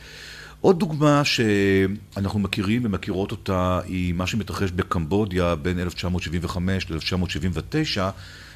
עוד 0.60 0.78
דוגמה 0.78 1.22
שאנחנו 1.24 2.38
מכירים 2.38 2.84
ומכירות 2.84 3.30
אותה 3.30 3.80
היא 3.84 4.14
מה 4.14 4.26
שמתרחש 4.26 4.70
בקמבודיה 4.70 5.54
בין 5.54 5.78
1975 5.78 6.90
ל-1979, 6.90 8.00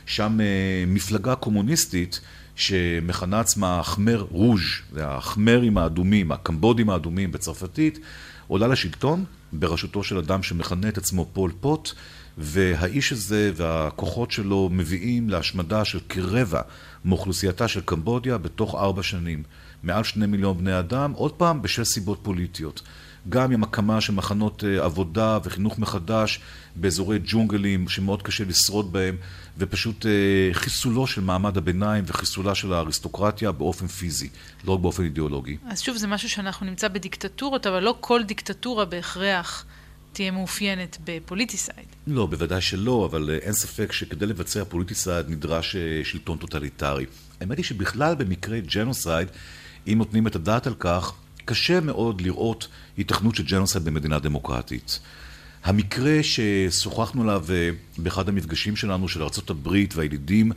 שם 0.06 0.40
אה, 0.40 0.84
מפלגה 0.86 1.34
קומוניסטית 1.34 2.20
שמכנה 2.56 3.40
עצמה 3.40 3.80
החמר 3.80 4.26
רוז', 4.30 4.60
זה 4.92 5.06
החמרים 5.06 5.78
האדומים, 5.78 6.32
הקמבודים 6.32 6.90
האדומים 6.90 7.32
בצרפתית, 7.32 7.98
עולה 8.46 8.66
לשלטון 8.66 9.24
בראשותו 9.52 10.02
של 10.02 10.18
אדם 10.18 10.42
שמכנה 10.42 10.88
את 10.88 10.98
עצמו 10.98 11.26
פול 11.32 11.52
פוט, 11.60 11.92
והאיש 12.38 13.12
הזה 13.12 13.52
והכוחות 13.56 14.30
שלו 14.30 14.68
מביאים 14.72 15.30
להשמדה 15.30 15.84
של 15.84 15.98
כרבע 16.08 16.60
מאוכלוסייתה 17.04 17.68
של 17.68 17.80
קמבודיה 17.80 18.38
בתוך 18.38 18.74
ארבע 18.74 19.02
שנים. 19.02 19.42
מעל 19.82 20.04
שני 20.04 20.26
מיליון 20.26 20.58
בני 20.58 20.78
אדם, 20.78 21.12
עוד 21.12 21.32
פעם 21.32 21.62
בשל 21.62 21.84
סיבות 21.84 22.18
פוליטיות. 22.22 22.82
גם 23.28 23.52
עם 23.52 23.62
הקמה 23.62 24.00
של 24.00 24.12
מחנות 24.12 24.64
אה, 24.64 24.84
עבודה 24.84 25.38
וחינוך 25.44 25.78
מחדש 25.78 26.40
באזורי 26.76 27.18
ג'ונגלים 27.24 27.88
שמאוד 27.88 28.22
קשה 28.22 28.44
לשרוד 28.44 28.92
בהם, 28.92 29.16
ופשוט 29.58 30.06
אה, 30.06 30.10
חיסולו 30.52 31.06
של 31.06 31.20
מעמד 31.20 31.56
הביניים 31.56 32.04
וחיסולה 32.06 32.54
של 32.54 32.72
האריסטוקרטיה 32.72 33.52
באופן 33.52 33.86
פיזי, 33.86 34.28
לא 34.64 34.72
רק 34.72 34.80
באופן 34.80 35.04
אידיאולוגי. 35.04 35.56
אז 35.68 35.80
שוב, 35.80 35.96
זה 35.96 36.06
משהו 36.06 36.28
שאנחנו 36.28 36.66
נמצא 36.66 36.88
בדיקטטורות, 36.88 37.66
אבל 37.66 37.82
לא 37.82 37.96
כל 38.00 38.22
דיקטטורה 38.22 38.84
בהכרח 38.84 39.64
תהיה 40.18 40.30
מאופיינת 40.30 40.98
בפוליטיסייד. 41.04 41.86
לא, 42.06 42.26
בוודאי 42.26 42.60
שלא, 42.60 43.08
אבל 43.10 43.30
אה, 43.30 43.36
אין 43.36 43.52
ספק 43.52 43.92
שכדי 43.92 44.26
לבצע 44.26 44.64
פוליטיסייד 44.64 45.28
נדרש 45.28 45.76
שלטון 46.04 46.38
טוטליטרי. 46.38 47.06
האמת 47.40 47.56
היא 47.56 47.64
שבכלל 47.64 48.14
במקרי 48.14 48.58
ג'נוסייד, 48.60 49.28
אם 49.86 49.98
נותנים 49.98 50.26
את 50.26 50.36
הדעת 50.36 50.66
על 50.66 50.74
כך, 50.78 51.12
קשה 51.44 51.80
מאוד 51.80 52.20
לראות 52.20 52.68
היתכנות 52.96 53.34
של 53.34 53.42
ג'נוסייד 53.44 53.84
במדינה 53.84 54.18
דמוקרטית. 54.18 55.00
המקרה 55.64 56.18
ששוחחנו 56.22 57.22
עליו 57.22 57.44
אה, 57.50 57.70
באחד 57.98 58.28
המפגשים 58.28 58.76
שלנו 58.76 59.08
של 59.08 59.22
ארה"ב 59.22 59.68
והילידים 59.94 60.52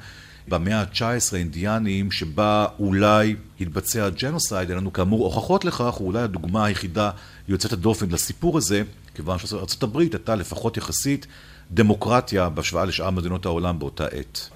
במאה 0.47 0.81
ה-19 0.81 1.35
האינדיאנים, 1.35 2.11
שבה 2.11 2.67
אולי 2.79 3.35
התבצע 3.61 4.09
ג'נוסייד, 4.09 4.69
אין 4.69 4.77
לנו 4.77 4.93
כאמור 4.93 5.25
הוכחות 5.25 5.65
לכך, 5.65 5.93
הוא 5.93 6.07
אולי 6.07 6.21
הדוגמה 6.21 6.65
היחידה 6.65 7.11
יוצאת 7.47 7.73
הדופן 7.73 8.09
לסיפור 8.09 8.57
הזה, 8.57 8.83
כיוון 9.15 9.39
שארה"ב 9.39 9.97
הייתה 9.97 10.35
לפחות 10.35 10.77
יחסית 10.77 11.27
דמוקרטיה 11.71 12.49
בהשוואה 12.49 12.85
לשאר 12.85 13.09
מדינות 13.09 13.45
העולם 13.45 13.79
באותה 13.79 14.05
עת. 14.05 14.49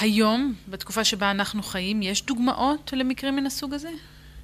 היום, 0.00 0.54
בתקופה 0.68 1.04
שבה 1.04 1.30
אנחנו 1.30 1.62
חיים, 1.62 2.02
יש 2.02 2.26
דוגמאות 2.26 2.92
למקרים 2.96 3.36
מן 3.36 3.46
הסוג 3.46 3.74
הזה? 3.74 3.90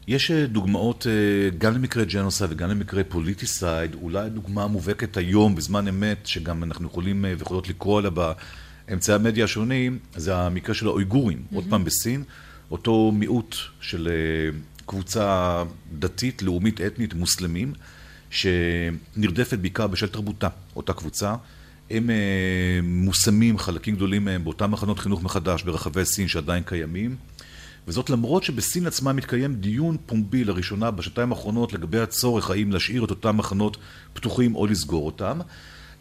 יש 0.06 0.30
אה, 0.30 0.46
דוגמאות 0.46 1.06
אה, 1.06 1.58
גם 1.58 1.74
למקרי 1.74 2.04
ג'נוסייד 2.04 2.52
וגם 2.52 2.70
למקרי 2.70 3.04
פוליטיסייד, 3.04 3.94
אולי 3.94 4.30
דוגמה 4.30 4.66
מובהקת 4.66 5.16
היום, 5.16 5.54
בזמן 5.54 5.88
אמת, 5.88 6.26
שגם 6.26 6.64
אנחנו 6.64 6.86
יכולים 6.86 7.24
אה, 7.24 7.34
ויכולות 7.38 7.68
לקרוא 7.68 7.98
עליה 7.98 8.10
באמצעי 8.10 9.14
המדיה 9.14 9.44
השונים, 9.44 9.98
זה 10.16 10.36
המקרה 10.36 10.74
של 10.74 10.86
האויגורים, 10.86 11.38
mm-hmm. 11.38 11.54
עוד 11.54 11.64
פעם 11.70 11.84
בסין, 11.84 12.24
אותו 12.70 13.12
מיעוט 13.12 13.56
של 13.80 14.08
קבוצה 14.86 15.62
דתית, 15.98 16.42
לאומית, 16.42 16.80
אתנית, 16.80 17.14
מוסלמים, 17.14 17.72
שנרדפת 18.32 19.58
בעיקר 19.58 19.86
בשל 19.86 20.06
תרבותה, 20.06 20.48
אותה 20.76 20.92
קבוצה. 20.92 21.34
הם 21.90 22.10
מושמים, 22.82 23.58
חלקים 23.58 23.96
גדולים 23.96 24.24
מהם, 24.24 24.44
באותם 24.44 24.70
מחנות 24.70 24.98
חינוך 24.98 25.22
מחדש 25.22 25.62
ברחבי 25.62 26.04
סין 26.04 26.28
שעדיין 26.28 26.62
קיימים. 26.66 27.16
וזאת 27.88 28.10
למרות 28.10 28.42
שבסין 28.42 28.86
עצמה 28.86 29.12
מתקיים 29.12 29.54
דיון 29.54 29.96
פומבי 30.06 30.44
לראשונה 30.44 30.90
בשנתיים 30.90 31.32
האחרונות 31.32 31.72
לגבי 31.72 31.98
הצורך 31.98 32.50
האם 32.50 32.72
להשאיר 32.72 33.04
את 33.04 33.10
אותם 33.10 33.36
מחנות 33.36 33.76
פתוחים 34.12 34.54
או 34.54 34.66
לסגור 34.66 35.06
אותם. 35.06 35.38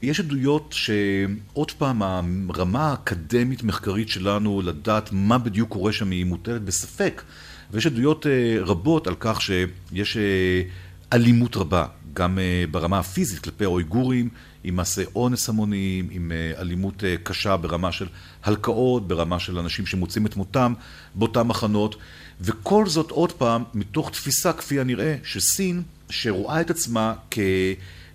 יש 0.01 0.19
עדויות 0.19 0.75
שעוד 0.77 1.71
פעם 1.71 2.01
הרמה 2.49 2.89
האקדמית-מחקרית 2.89 4.09
שלנו 4.09 4.61
לדעת 4.61 5.09
מה 5.11 5.37
בדיוק 5.37 5.69
קורה 5.69 5.91
שם 5.91 6.11
היא 6.11 6.25
מוטלת 6.25 6.61
בספק 6.61 7.23
ויש 7.71 7.85
עדויות 7.85 8.27
אה, 8.27 8.57
רבות 8.61 9.07
על 9.07 9.15
כך 9.19 9.41
שיש 9.41 10.17
אה, 10.17 10.61
אלימות 11.13 11.55
רבה 11.55 11.85
גם 12.13 12.39
ברמה 12.71 12.99
הפיזית 12.99 13.39
כלפי 13.39 13.63
האויגורים, 13.63 14.29
עם 14.63 14.75
מעשי 14.75 15.03
אונס 15.15 15.49
המוניים, 15.49 16.07
עם 16.11 16.31
אלימות 16.57 17.03
קשה 17.23 17.57
ברמה 17.57 17.91
של 17.91 18.07
הלקאות, 18.43 19.07
ברמה 19.07 19.39
של 19.39 19.59
אנשים 19.59 19.85
שמוצאים 19.85 20.25
את 20.25 20.35
מותם 20.35 20.73
באותם 21.15 21.47
מחנות, 21.47 21.95
וכל 22.41 22.87
זאת 22.87 23.11
עוד 23.11 23.31
פעם 23.31 23.63
מתוך 23.73 24.09
תפיסה 24.09 24.53
כפי 24.53 24.79
הנראה 24.79 25.15
שסין, 25.23 25.83
שרואה 26.09 26.61
את 26.61 26.69
עצמה 26.69 27.13
כ... 27.31 27.39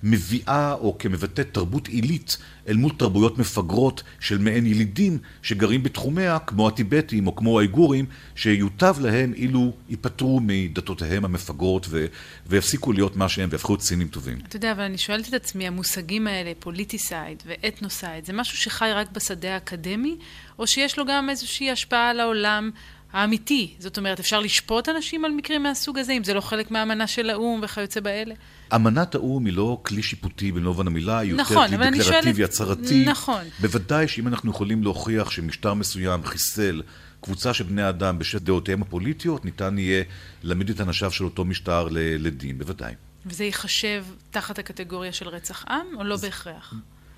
מביאה 0.02 0.72
או 0.72 0.98
כמבטאת 0.98 1.48
תרבות 1.52 1.88
עילית 1.88 2.36
אל 2.68 2.76
מול 2.76 2.92
תרבויות 2.96 3.38
מפגרות 3.38 4.02
של 4.20 4.38
מעין 4.38 4.66
ילידים 4.66 5.18
שגרים 5.42 5.82
בתחומיה, 5.82 6.38
כמו 6.38 6.68
הטיבטים 6.68 7.26
או 7.26 7.36
כמו 7.36 7.58
האיגורים, 7.58 8.06
שיוטב 8.34 8.96
להם 9.00 9.32
אילו 9.34 9.72
ייפטרו 9.88 10.40
מדתותיהם 10.42 11.24
המפגרות 11.24 11.86
ו- 11.90 12.06
ויפסיקו 12.46 12.92
להיות 12.92 13.16
מה 13.16 13.28
שהם 13.28 13.48
ויהפכו 13.50 13.72
להיות 13.72 13.82
סינים 13.82 14.08
טובים. 14.08 14.38
אתה 14.48 14.56
יודע, 14.56 14.72
אבל 14.72 14.82
אני 14.82 14.98
שואלת 14.98 15.28
את 15.28 15.34
עצמי, 15.34 15.66
המושגים 15.66 16.26
האלה, 16.26 16.52
פוליטיסייד 16.58 17.42
ואתנוסייד, 17.46 18.24
זה 18.24 18.32
משהו 18.32 18.58
שחי 18.58 18.90
רק 18.94 19.10
בשדה 19.12 19.54
האקדמי, 19.54 20.16
או 20.58 20.66
שיש 20.66 20.98
לו 20.98 21.04
גם 21.06 21.30
איזושהי 21.30 21.70
השפעה 21.70 22.10
על 22.10 22.20
העולם? 22.20 22.70
האמיתי. 23.12 23.74
זאת 23.78 23.98
אומרת, 23.98 24.20
אפשר 24.20 24.40
לשפוט 24.40 24.88
אנשים 24.88 25.24
על 25.24 25.30
מקרים 25.30 25.62
מהסוג 25.62 25.98
הזה, 25.98 26.12
אם 26.12 26.24
זה 26.24 26.34
לא 26.34 26.40
חלק 26.40 26.70
מהאמנה 26.70 27.06
של 27.06 27.30
האו"ם 27.30 27.60
וכיוצא 27.62 28.00
באלה? 28.00 28.34
אמנת 28.74 29.14
האו"ם 29.14 29.46
היא 29.46 29.54
לא 29.54 29.80
כלי 29.82 30.02
שיפוטי 30.02 30.52
במלוא 30.52 30.71
מובן 30.71 30.86
המילה, 30.86 31.18
היא 31.18 31.34
נכון, 31.34 31.72
יותר 31.72 31.90
כלי 31.90 31.98
דקלרטיבי, 31.98 32.34
שואלת... 32.34 32.50
הצהרתי. 32.50 33.04
נכון. 33.04 33.44
בוודאי 33.60 34.08
שאם 34.08 34.28
אנחנו 34.28 34.50
יכולים 34.50 34.82
להוכיח 34.82 35.30
שמשטר 35.30 35.74
מסוים 35.74 36.24
חיסל 36.24 36.82
קבוצה 37.20 37.54
של 37.54 37.64
בני 37.64 37.88
אדם 37.88 38.18
בשל 38.18 38.38
דעותיהם 38.38 38.82
הפוליטיות, 38.82 39.44
ניתן 39.44 39.78
יהיה 39.78 40.04
להעמיד 40.42 40.70
את 40.70 40.80
אנשיו 40.80 41.10
של 41.10 41.24
אותו 41.24 41.44
משטר 41.44 41.88
לדין, 41.92 42.58
בוודאי. 42.58 42.94
וזה 43.26 43.44
ייחשב 43.44 44.04
תחת 44.30 44.58
הקטגוריה 44.58 45.12
של 45.12 45.28
רצח 45.28 45.64
עם, 45.68 45.86
או 45.98 46.04
לא 46.04 46.16
בהכרח? 46.16 46.74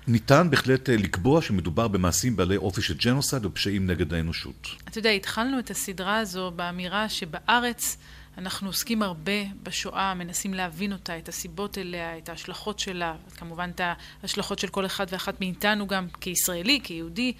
ניתן 0.09 0.47
בהחלט 0.49 0.89
אה, 0.89 0.97
לקבוע 0.97 1.41
שמדובר 1.41 1.87
במעשים 1.87 2.35
בעלי 2.35 2.57
אופי 2.57 2.81
של 2.81 2.93
ג'נוסייד 2.93 3.45
ופשעים 3.45 3.87
נגד 3.87 4.13
האנושות. 4.13 4.67
אתה 4.87 4.99
יודע, 4.99 5.09
התחלנו 5.09 5.59
את 5.59 5.69
הסדרה 5.69 6.17
הזו 6.17 6.51
באמירה 6.55 7.09
שבארץ 7.09 7.97
אנחנו 8.37 8.67
עוסקים 8.67 9.01
הרבה 9.01 9.31
בשואה, 9.63 10.13
מנסים 10.13 10.53
להבין 10.53 10.93
אותה, 10.93 11.17
את 11.17 11.29
הסיבות 11.29 11.77
אליה, 11.77 12.17
את 12.17 12.29
ההשלכות 12.29 12.79
שלה, 12.79 13.15
כמובן 13.37 13.69
את 13.75 13.81
ההשלכות 14.23 14.59
של 14.59 14.67
כל 14.67 14.85
אחד 14.85 15.05
ואחת 15.09 15.41
מאיתנו 15.41 15.87
גם 15.87 16.07
כישראלי, 16.21 16.79
כיהודי, 16.83 17.33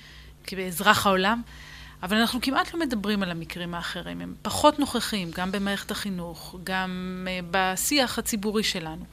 כאזרח 0.44 1.06
העולם. 1.06 1.42
אבל 2.04 2.18
אנחנו 2.18 2.42
כמעט 2.42 2.74
לא 2.74 2.80
מדברים 2.80 3.24
על 3.24 3.32
המקרים 3.32 3.74
האחרים, 3.74 4.22
הם 4.22 4.34
פחות 4.42 4.80
נוכחים, 4.80 5.32
גם 5.36 5.52
במערכת 5.52 5.92
החינוך, 5.92 6.56
גם 6.64 7.28
אה, 7.30 7.40
בשיח 7.52 8.20
הציבורי 8.20 8.64
שלנו. 8.64 9.06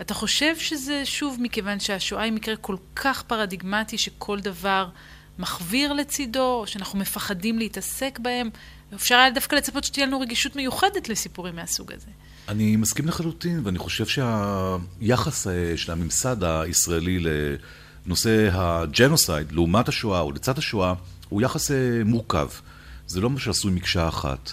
אתה 0.00 0.14
חושב 0.14 0.56
שזה 0.58 1.02
שוב 1.04 1.36
מכיוון 1.40 1.80
שהשואה 1.80 2.22
היא 2.22 2.32
מקרה 2.32 2.56
כל 2.56 2.76
כך 2.96 3.22
פרדיגמטי 3.22 3.98
שכל 3.98 4.40
דבר 4.40 4.88
מחוויר 5.38 5.92
לצידו, 5.92 6.42
או 6.60 6.66
שאנחנו 6.66 6.98
מפחדים 6.98 7.58
להתעסק 7.58 8.18
בהם? 8.22 8.50
אפשר 8.94 9.14
היה 9.14 9.30
דווקא 9.30 9.56
לצפות 9.56 9.84
שתהיה 9.84 10.06
לנו 10.06 10.20
רגישות 10.20 10.56
מיוחדת 10.56 11.08
לסיפורים 11.08 11.56
מהסוג 11.56 11.92
הזה. 11.92 12.06
אני 12.48 12.76
מסכים 12.76 13.08
לחלוטין, 13.08 13.60
ואני 13.64 13.78
חושב 13.78 14.06
שהיחס 14.06 15.46
אה, 15.46 15.76
של 15.76 15.92
הממסד 15.92 16.44
הישראלי 16.44 17.24
לנושא 18.06 18.48
הג'נוסייד, 18.52 19.52
לעומת 19.52 19.88
השואה 19.88 20.20
או 20.20 20.32
לצד 20.32 20.58
השואה, 20.58 20.94
הוא 21.28 21.42
יחס 21.42 21.70
אה, 21.70 21.76
מורכב. 22.04 22.48
זה 23.06 23.20
לא 23.20 23.30
מה 23.30 23.40
שעשוי 23.40 23.72
מקשה 23.72 24.08
אחת. 24.08 24.52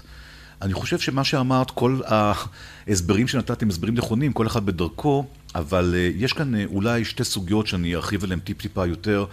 אני 0.61 0.73
חושב 0.73 0.99
שמה 0.99 1.23
שאמרת, 1.23 1.71
כל 1.71 1.99
ההסברים 2.05 3.27
שנתתם 3.27 3.69
הסברים 3.69 3.95
נכונים, 3.95 4.33
כל 4.33 4.47
אחד 4.47 4.65
בדרכו, 4.65 5.25
אבל 5.55 5.93
אה, 5.97 6.09
יש 6.15 6.33
כאן 6.33 6.55
אה, 6.55 6.65
אולי 6.65 7.05
שתי 7.05 7.23
סוגיות 7.23 7.67
שאני 7.67 7.95
ארחיב 7.95 8.23
עליהן 8.23 8.39
טיפ-טיפה 8.39 8.85
יותר, 8.85 9.25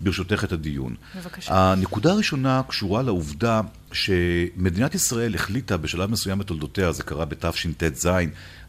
ברשותך 0.00 0.44
את 0.44 0.52
הדיון. 0.52 0.94
בבקשה. 1.16 1.54
הנקודה 1.54 2.10
הראשונה 2.10 2.62
קשורה 2.68 3.02
לעובדה 3.02 3.60
שמדינת 3.92 4.94
ישראל 4.94 5.34
החליטה 5.34 5.76
בשלב 5.76 6.10
מסוים 6.10 6.38
בתולדותיה, 6.38 6.92
זה 6.92 7.02
קרה 7.02 7.24
בתשט"ז, 7.24 8.08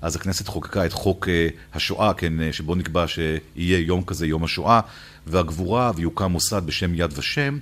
אז 0.01 0.15
הכנסת 0.15 0.47
חוקקה 0.47 0.85
את 0.85 0.93
חוק 0.93 1.27
השואה, 1.73 2.13
כן, 2.13 2.33
שבו 2.51 2.75
נקבע 2.75 3.07
שיהיה 3.07 3.79
יום 3.79 4.03
כזה, 4.03 4.27
יום 4.27 4.43
השואה, 4.43 4.79
והגבורה, 5.27 5.91
ויוקם 5.95 6.31
מוסד 6.31 6.61
בשם 6.65 6.95
יד 6.95 7.13
ושם. 7.17 7.57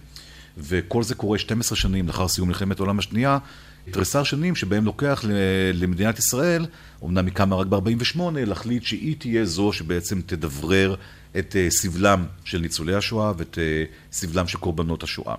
וכל 0.58 1.04
זה 1.04 1.16
קורה 1.16 1.38
12 1.38 1.78
שנים 1.78 2.08
לאחר 2.08 2.28
סיום 2.28 2.48
מלחמת 2.48 2.80
העולם 2.80 3.00
השנייה, 3.00 3.38
תריסר 3.92 4.24
שנים 4.24 4.56
שבהם 4.56 4.86
לוקח 4.86 5.26
למדינת 5.74 6.20
ישראל, 6.20 6.66
אמנם 7.04 7.26
היא 7.26 7.34
קמה 7.34 7.56
רק 7.56 7.68
ב-48, 7.68 8.20
להחליט 8.36 8.84
שהיא 8.84 9.16
תהיה 9.20 9.46
זו 9.46 9.74
שבעצם 9.74 10.22
תדברר 10.26 10.96
את 11.40 11.56
אה, 11.56 11.68
סבלם 11.70 12.26
של 12.46 12.58
ניצולי 12.58 12.96
השואה 12.96 13.32
ואת 13.38 13.58
אה, 13.62 13.84
סבלם 14.12 14.48
של 14.48 14.58
קורבנות 14.58 15.04
השואה. 15.04 15.36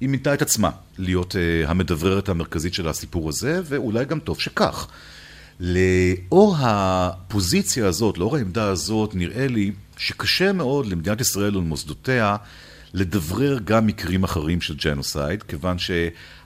היא 0.00 0.08
מינתה 0.08 0.34
את 0.34 0.42
עצמה 0.42 0.70
להיות 0.98 1.36
אה, 1.36 1.70
המדבררת 1.70 2.28
המרכזית 2.28 2.74
של 2.74 2.88
הסיפור 2.88 3.28
הזה, 3.28 3.60
ואולי 3.64 4.04
גם 4.04 4.20
טוב 4.20 4.40
שכך. 4.40 4.88
לאור 5.60 6.56
הפוזיציה 6.58 7.86
הזאת, 7.86 8.18
לאור 8.18 8.36
העמדה 8.36 8.64
הזאת, 8.64 9.14
נראה 9.14 9.46
לי 9.46 9.72
שקשה 9.96 10.52
מאוד 10.52 10.86
למדינת 10.86 11.20
ישראל 11.20 11.56
ולמוסדותיה 11.56 12.36
לדברר 12.94 13.58
גם 13.64 13.86
מקרים 13.86 14.24
אחרים 14.24 14.60
של 14.60 14.76
ג'נוסייד, 14.76 15.42
כיוון 15.42 15.76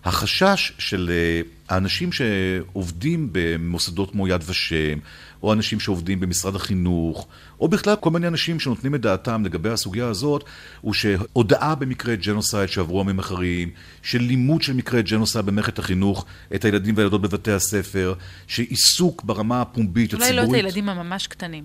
שהחשש 0.05 0.73
של 0.79 1.11
אה, 1.11 1.41
האנשים 1.69 2.11
שעובדים 2.13 3.29
במוסדות 3.33 4.11
כמו 4.11 4.29
יד 4.29 4.43
ושם, 4.47 4.99
או 5.43 5.53
אנשים 5.53 5.81
שעובדים 5.81 6.21
במשרד 6.21 6.57
החינוך, 6.57 7.27
או 7.61 7.69
בכלל 7.69 7.97
כל 8.01 8.11
מיני 8.11 8.29
אנשים 8.29 8.61
שנותנים 8.61 8.95
את 8.95 9.01
דעתם 9.01 9.45
לגבי 9.45 9.69
הסוגיה 9.69 10.07
הזאת, 10.07 10.45
הוא 10.81 10.95
שהודאה 10.95 11.75
במקרי 11.75 12.15
ג'נוסייד 12.15 12.69
שעברו 12.69 13.01
עמים 13.01 13.19
אחרים, 13.19 13.71
של 14.03 14.23
לימוד 14.23 14.63
של 14.63 14.73
מקרי 14.73 15.03
ג'נוסייד 15.03 15.47
במערכת 15.47 15.79
החינוך, 15.79 16.27
את 16.55 16.65
הילדים 16.65 16.97
והילדות 16.97 17.23
בבתי 17.23 17.53
הספר, 17.53 18.15
שעיסוק 18.47 19.23
ברמה 19.25 19.61
הפומבית, 19.61 20.15
הציבורית. 20.15 20.39
אולי 20.39 20.47
לא 20.47 20.51
את 20.51 20.55
הילדים 20.55 20.89
הממש 20.89 21.27
קטנים. 21.27 21.65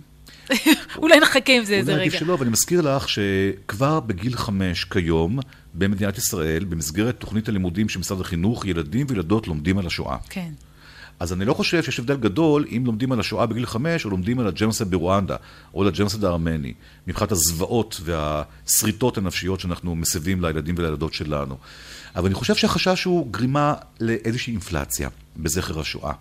אולי 0.97 1.19
נחכה 1.19 1.53
עם 1.53 1.65
זה 1.65 1.73
איזה 1.73 1.91
רגע. 1.91 2.01
אולי 2.01 2.07
עדיף 2.07 2.19
שלא, 2.19 2.35
ואני 2.39 2.49
מזכיר 2.49 2.81
לך 2.81 3.09
שכבר 3.09 3.99
בגיל 3.99 4.35
חמש 4.35 4.83
כיום, 4.83 5.39
במדינת 5.73 6.17
ישראל, 6.17 6.65
במסגרת 6.65 7.19
תוכנית 7.19 7.49
הלימודים 7.49 7.89
של 7.89 7.99
משרד 7.99 8.21
החינוך, 8.21 8.65
ילדים 8.65 9.05
וילדות 9.09 9.47
לומדים 9.47 9.77
על 9.77 9.87
השואה. 9.87 10.17
כן. 10.29 10.51
אז 11.19 11.33
אני 11.33 11.45
לא 11.45 11.53
חושב 11.53 11.83
שיש 11.83 11.99
הבדל 11.99 12.15
גדול 12.15 12.65
אם 12.71 12.83
לומדים 12.85 13.11
על 13.11 13.19
השואה 13.19 13.45
בגיל 13.45 13.65
חמש, 13.65 14.05
או 14.05 14.09
לומדים 14.09 14.39
על 14.39 14.47
הג'נוסד 14.47 14.91
ברואנדה, 14.91 15.35
או 15.73 15.81
על 15.81 15.87
הג'נוסד 15.87 16.25
הארמני, 16.25 16.73
מבחינת 17.07 17.31
הזוועות 17.31 18.01
והשריטות 18.03 19.17
הנפשיות 19.17 19.59
שאנחנו 19.59 19.95
מסבים 19.95 20.41
לילדים 20.41 20.75
ולילדות 20.77 21.13
שלנו. 21.13 21.57
אבל 22.15 22.25
אני 22.25 22.35
חושב 22.35 22.55
שהחשש 22.55 23.03
הוא 23.03 23.31
גרימה 23.31 23.73
לאיזושהי 23.99 24.51
אינפלציה 24.51 25.09
בזכר 25.37 25.79
השואה. 25.79 26.13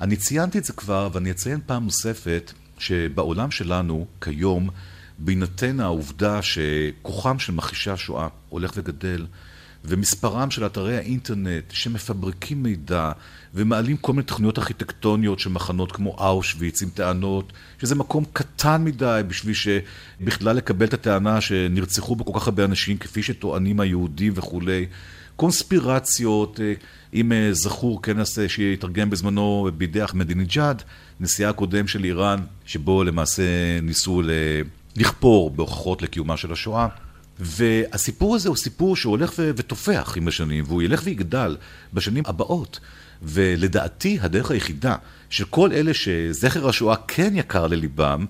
אני 0.00 0.16
ציינתי 0.16 0.58
את 0.58 0.64
זה 0.64 0.72
כבר, 0.72 1.08
ואני 1.12 1.30
אציין 1.30 1.60
פעם 1.66 1.84
נוספת, 1.84 2.52
שבעולם 2.78 3.50
שלנו 3.50 4.06
כיום, 4.20 4.68
בהינתן 5.18 5.80
העובדה 5.80 6.40
שכוחם 6.42 7.38
של 7.38 7.52
מכחישי 7.52 7.90
השואה 7.90 8.28
הולך 8.48 8.72
וגדל, 8.76 9.26
ומספרם 9.84 10.50
של 10.50 10.66
אתרי 10.66 10.96
האינטרנט 10.96 11.64
שמפברקים 11.70 12.62
מידע 12.62 13.12
ומעלים 13.54 13.96
כל 13.96 14.12
מיני 14.12 14.22
תוכניות 14.22 14.58
ארכיטקטוניות 14.58 15.38
של 15.38 15.50
מחנות 15.50 15.92
כמו 15.92 16.16
אושוויץ 16.18 16.82
עם 16.82 16.88
טענות 16.88 17.52
שזה 17.78 17.94
מקום 17.94 18.24
קטן 18.32 18.84
מדי 18.84 19.20
בשביל 19.28 19.54
שבכלל 19.54 20.56
לקבל 20.56 20.86
את 20.86 20.94
הטענה 20.94 21.40
שנרצחו 21.40 22.16
בו 22.16 22.24
כל 22.24 22.40
כך 22.40 22.46
הרבה 22.46 22.64
אנשים 22.64 22.98
כפי 22.98 23.22
שטוענים 23.22 23.80
היהודים 23.80 24.32
וכולי. 24.36 24.86
קונספירציות, 25.36 26.60
אה, 26.60 26.72
אם 27.14 27.32
אה, 27.32 27.48
זכור 27.52 28.02
כנס 28.02 28.38
אה, 28.38 28.48
שהתרגם 28.48 29.10
בזמנו 29.10 29.68
בידי 29.76 30.04
אחמדינג'אד, 30.04 30.82
נשיאה 31.20 31.50
הקודם 31.50 31.86
של 31.86 32.04
איראן, 32.04 32.38
שבו 32.66 33.04
למעשה 33.04 33.42
ניסו 33.82 34.22
לכפור 34.96 35.50
בהוכחות 35.50 36.02
לקיומה 36.02 36.36
של 36.36 36.52
השואה. 36.52 36.88
והסיפור 37.38 38.34
הזה 38.34 38.48
הוא 38.48 38.56
סיפור 38.56 38.96
שהולך 38.96 39.32
ותופח 39.36 40.14
עם 40.16 40.28
השנים, 40.28 40.64
והוא 40.66 40.82
ילך 40.82 41.00
ויגדל 41.04 41.56
בשנים 41.92 42.24
הבאות. 42.26 42.80
ולדעתי 43.22 44.18
הדרך 44.20 44.50
היחידה 44.50 44.96
של 45.30 45.44
כל 45.44 45.72
אלה 45.72 45.94
שזכר 45.94 46.68
השואה 46.68 46.96
כן 47.08 47.32
יקר 47.36 47.66
לליבם, 47.66 48.26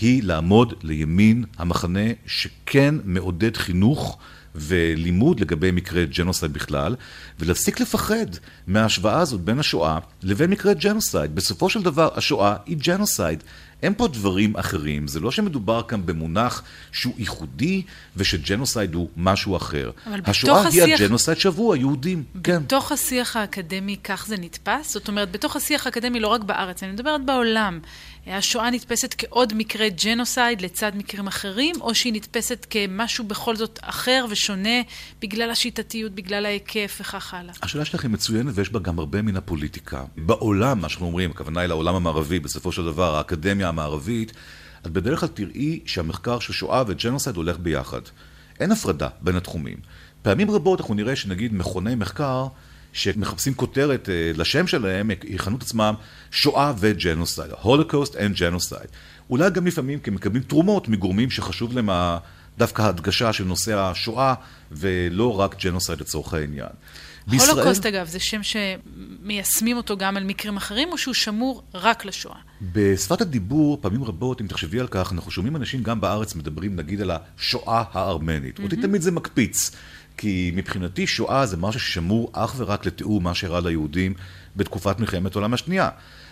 היא 0.00 0.22
לעמוד 0.22 0.74
לימין 0.82 1.44
המחנה 1.58 2.10
שכן 2.26 2.94
מעודד 3.04 3.56
חינוך 3.56 4.18
ולימוד 4.54 5.40
לגבי 5.40 5.70
מקרי 5.70 6.04
ג'נוסייד 6.04 6.52
בכלל, 6.52 6.96
ולהפסיק 7.38 7.80
לפחד 7.80 8.26
מההשוואה 8.66 9.20
הזאת 9.20 9.40
בין 9.40 9.58
השואה 9.58 9.98
לבין 10.22 10.50
מקרי 10.50 10.74
ג'נוסייד. 10.74 11.34
בסופו 11.34 11.70
של 11.70 11.82
דבר, 11.82 12.08
השואה 12.14 12.56
היא 12.66 12.76
ג'נוסייד. 12.76 13.42
אין 13.82 13.94
פה 13.96 14.08
דברים 14.08 14.56
אחרים, 14.56 15.08
זה 15.08 15.20
לא 15.20 15.30
שמדובר 15.30 15.82
כאן 15.82 16.06
במונח 16.06 16.62
שהוא 16.92 17.14
ייחודי 17.18 17.82
ושג'נוסייד 18.16 18.94
הוא 18.94 19.08
משהו 19.16 19.56
אחר. 19.56 19.90
השואה 20.24 20.68
השיח... 20.68 20.84
היא 20.86 20.94
הג'נוסייד 20.94 21.38
שעברו 21.38 21.72
היהודים, 21.72 22.24
כן. 22.44 22.62
בתוך 22.62 22.92
השיח 22.92 23.36
האקדמי 23.36 23.96
כך 24.04 24.26
זה 24.26 24.36
נתפס? 24.36 24.92
זאת 24.92 25.08
אומרת, 25.08 25.30
בתוך 25.30 25.56
השיח 25.56 25.86
האקדמי 25.86 26.20
לא 26.20 26.28
רק 26.28 26.40
בארץ, 26.40 26.82
אני 26.82 26.92
מדברת 26.92 27.24
בעולם. 27.24 27.80
השואה 28.36 28.70
נתפסת 28.70 29.14
כעוד 29.18 29.52
מקרה 29.56 29.88
ג'נוסייד 29.88 30.60
לצד 30.60 30.92
מקרים 30.94 31.26
אחרים, 31.26 31.76
או 31.80 31.94
שהיא 31.94 32.12
נתפסת 32.12 32.66
כמשהו 32.70 33.24
בכל 33.24 33.56
זאת 33.56 33.78
אחר 33.82 34.26
ושונה 34.30 34.82
בגלל 35.20 35.50
השיטתיות, 35.50 36.12
בגלל 36.12 36.46
ההיקף 36.46 36.98
וכך 37.00 37.34
הלאה? 37.34 37.54
השאלה 37.62 37.84
שלך 37.84 38.02
היא 38.02 38.10
מצוינת 38.10 38.52
ויש 38.54 38.70
בה 38.70 38.78
גם 38.78 38.98
הרבה 38.98 39.22
מן 39.22 39.36
הפוליטיקה. 39.36 40.04
בעולם, 40.16 40.80
מה 40.80 40.88
שאנחנו 40.88 41.06
אומרים, 41.06 41.30
הכוונה 41.30 41.60
היא 41.60 41.68
לעולם 41.68 41.94
המערבי, 41.94 42.38
בסופו 42.38 42.72
של 42.72 42.84
דבר, 42.84 43.16
האקדמיה 43.16 43.68
המערבית, 43.68 44.32
את 44.82 44.86
בדרך 44.86 45.20
כלל 45.20 45.28
תראי 45.28 45.80
שהמחקר 45.86 46.38
של 46.38 46.52
שואה 46.52 46.82
וג'נוסייד 46.86 47.36
הולך 47.36 47.58
ביחד. 47.58 48.00
אין 48.60 48.72
הפרדה 48.72 49.08
בין 49.20 49.36
התחומים. 49.36 49.76
פעמים 50.22 50.50
רבות 50.50 50.80
אנחנו 50.80 50.94
נראה 50.94 51.16
שנגיד 51.16 51.54
מכוני 51.54 51.94
מחקר 51.94 52.46
שמחפשים 52.98 53.54
כותרת 53.54 54.08
אה, 54.08 54.32
לשם 54.36 54.66
שלהם, 54.66 55.10
יכנו 55.24 55.56
את 55.56 55.62
עצמם 55.62 55.94
שואה 56.30 56.72
וג'נוסייד, 56.78 57.50
Holocaust 57.62 58.16
and 58.16 58.40
Genocide. 58.40 58.88
אולי 59.30 59.50
גם 59.50 59.66
לפעמים 59.66 59.98
כי 59.98 60.10
הם 60.10 60.14
מקבלים 60.14 60.42
תרומות 60.42 60.88
מגורמים 60.88 61.30
שחשוב 61.30 61.72
להם 61.72 61.90
דווקא 62.58 62.82
ההדגשה 62.82 63.32
של 63.32 63.44
נושא 63.44 63.78
השואה, 63.78 64.34
ולא 64.72 65.40
רק 65.40 65.64
ג'נוסייד 65.64 66.00
לצורך 66.00 66.34
העניין. 66.34 66.68
בישראל... 67.26 67.50
הולוקוסט 67.50 67.86
אגב, 67.86 68.06
זה 68.06 68.18
שם 68.18 68.40
שמיישמים 68.42 69.76
אותו 69.76 69.96
גם 69.96 70.16
על 70.16 70.24
מקרים 70.24 70.56
אחרים, 70.56 70.88
או 70.92 70.98
שהוא 70.98 71.14
שמור 71.14 71.62
רק 71.74 72.04
לשואה? 72.04 72.36
בשפת 72.60 73.20
הדיבור, 73.20 73.78
פעמים 73.80 74.04
רבות, 74.04 74.40
אם 74.40 74.46
תחשבי 74.46 74.80
על 74.80 74.86
כך, 74.86 75.12
אנחנו 75.12 75.30
שומעים 75.30 75.56
אנשים 75.56 75.82
גם 75.82 76.00
בארץ 76.00 76.34
מדברים 76.34 76.76
נגיד 76.76 77.00
על 77.00 77.10
השואה 77.10 77.82
הארמנית. 77.92 78.58
Mm-hmm. 78.58 78.62
אותי 78.62 78.76
תמיד 78.76 79.02
זה 79.02 79.10
מקפיץ. 79.10 79.70
כי 80.18 80.52
מבחינתי 80.54 81.06
שואה 81.06 81.46
זה 81.46 81.56
משהו 81.56 81.80
ששמור 81.80 82.30
אך 82.32 82.54
ורק 82.56 82.86
לתיאור 82.86 83.20
מה 83.20 83.34
שאירע 83.34 83.60
ליהודים 83.60 84.14
בתקופת 84.56 85.00
מלחמת 85.00 85.34
העולם 85.34 85.54
השנייה. 85.54 85.88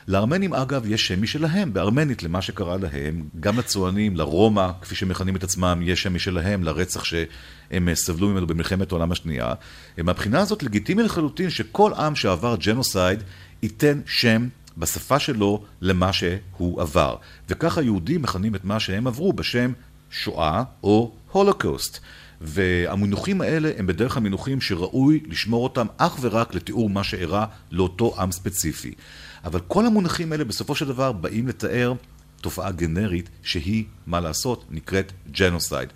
לארמנים 0.09 0.55
אגב 0.55 0.87
יש 0.87 1.07
שם 1.07 1.23
משלהם, 1.23 1.73
בארמנית 1.73 2.23
למה 2.23 2.43
שקרה 2.43 2.77
להם, 2.77 3.29
גם 3.41 3.59
לצוענים, 3.59 4.17
לרומא, 4.17 4.71
כפי 4.81 4.95
שמכנים 4.95 5.37
את 5.37 5.45
עצמם, 5.45 5.81
יש 5.85 6.03
שם 6.03 6.15
משלהם 6.15 6.63
לרצח 6.63 7.05
שהם 7.05 7.95
סבלו 7.95 8.29
ממנו 8.29 8.47
במלחמת 8.47 8.93
העולם 8.93 9.13
השנייה. 9.13 9.55
מהבחינה 9.99 10.41
הזאת 10.41 10.63
לגיטימי 10.63 11.03
לחלוטין 11.03 11.51
שכל 11.51 11.93
עם 11.95 12.15
שעבר 12.15 12.57
ג'נוסייד 12.57 13.23
ייתן 13.63 14.01
שם 14.07 14.49
בשפה 14.79 15.19
שלו 15.19 15.65
למה 15.81 16.13
שהוא 16.13 16.83
עבר. 16.83 17.17
וככה 17.49 17.83
יהודים 17.83 18.23
מכנים 18.23 18.55
את 18.55 18.65
מה 18.65 18.81
שהם 18.81 19.07
עברו 19.07 19.33
בשם 19.33 19.73
שואה 20.11 20.63
או 20.83 21.13
Holocaust. 21.33 22.01
והמינוחים 22.41 23.41
האלה 23.41 23.71
הם 23.77 23.87
בדרך 23.87 24.13
כלל 24.13 24.23
מינוחים 24.23 24.61
שראוי 24.61 25.21
לשמור 25.27 25.65
אותם 25.65 25.87
אך 25.97 26.19
ורק 26.21 26.55
לתיאור 26.55 26.91
מה 26.91 27.05
שאירע 27.05 27.47
לאותו 27.71 28.15
עם 28.19 28.33
ספציפי. 28.33 28.95
אבל 29.45 29.61
כל 29.69 29.87
המונחים 29.87 30.33
האלה 30.33 30.45
בסופו 30.45 30.75
של 30.75 30.87
דבר 30.87 31.13
באים 31.13 31.49
לתאר 31.49 31.95
תופעה 32.41 32.73
גנרית 32.73 33.29
שהיא, 33.43 33.85
מה 34.07 34.21
לעשות, 34.21 34.65
נקראת 34.71 35.13
ג'נוסייד. 35.31 35.89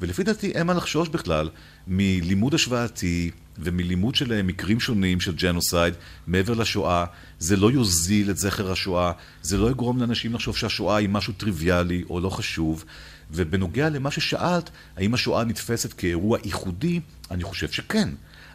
ולפי 0.00 0.22
דעתי 0.22 0.50
אין 0.50 0.66
מה 0.66 0.74
לחשוש 0.74 1.08
בכלל 1.08 1.50
מלימוד 1.86 2.54
השוואתי 2.54 3.30
ומלימוד 3.58 4.14
של 4.14 4.42
מקרים 4.42 4.80
שונים 4.80 5.20
של 5.20 5.34
ג'נוסייד 5.34 5.94
מעבר 6.26 6.54
לשואה. 6.54 7.04
זה 7.38 7.56
לא 7.56 7.70
יוזיל 7.70 8.30
את 8.30 8.36
זכר 8.36 8.72
השואה, 8.72 9.12
זה 9.42 9.58
לא 9.58 9.70
יגרום 9.70 10.00
לאנשים 10.00 10.34
לחשוב 10.34 10.56
שהשואה 10.56 10.96
היא 10.96 11.08
משהו 11.08 11.32
טריוויאלי 11.32 12.04
או 12.10 12.20
לא 12.20 12.30
חשוב. 12.30 12.84
ובנוגע 13.34 13.88
למה 13.88 14.10
ששאלת, 14.10 14.70
האם 14.96 15.14
השואה 15.14 15.44
נתפסת 15.44 15.92
כאירוע 15.92 16.38
ייחודי, 16.44 17.00
אני 17.30 17.42
חושב 17.42 17.68
שכן. 17.70 18.08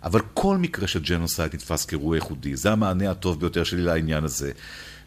אבל 0.04 0.22
כל 0.34 0.58
מקרה 0.58 0.88
של 0.88 1.00
ג'נוסייד 1.00 1.54
נתפס 1.54 1.86
כאירוע 1.86 2.18
ייחודי. 2.18 2.56
זה 2.56 2.72
המענה 2.72 3.12
הטוב 3.12 3.40
ביותר 3.40 3.64
שלי 3.64 3.82
לעניין 3.82 4.24
הזה. 4.24 4.52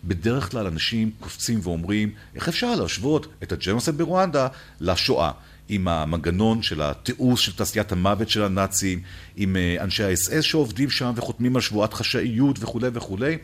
בדרך 0.04 0.50
כלל 0.50 0.66
אנשים 0.66 1.10
קופצים 1.20 1.60
ואומרים, 1.62 2.10
איך 2.34 2.48
אפשר 2.48 2.74
להשוות 2.74 3.26
את 3.42 3.52
הג'נוסייד 3.52 3.98
ברואנדה 3.98 4.48
לשואה? 4.80 5.30
עם 5.68 5.88
המנגנון 5.88 6.62
של 6.62 6.82
התיעוש 6.82 7.46
של 7.46 7.52
תעשיית 7.52 7.92
המוות 7.92 8.28
של 8.28 8.42
הנאצים, 8.42 9.00
עם 9.36 9.56
אה, 9.56 9.76
אנשי 9.84 10.04
האס-אס 10.04 10.44
שעובדים 10.44 10.90
שם 10.90 11.12
וחותמים 11.16 11.56
על 11.56 11.62
שבועת 11.62 11.94
חשאיות 11.94 12.56
וכולי 12.60 12.88
וכולי. 12.92 13.38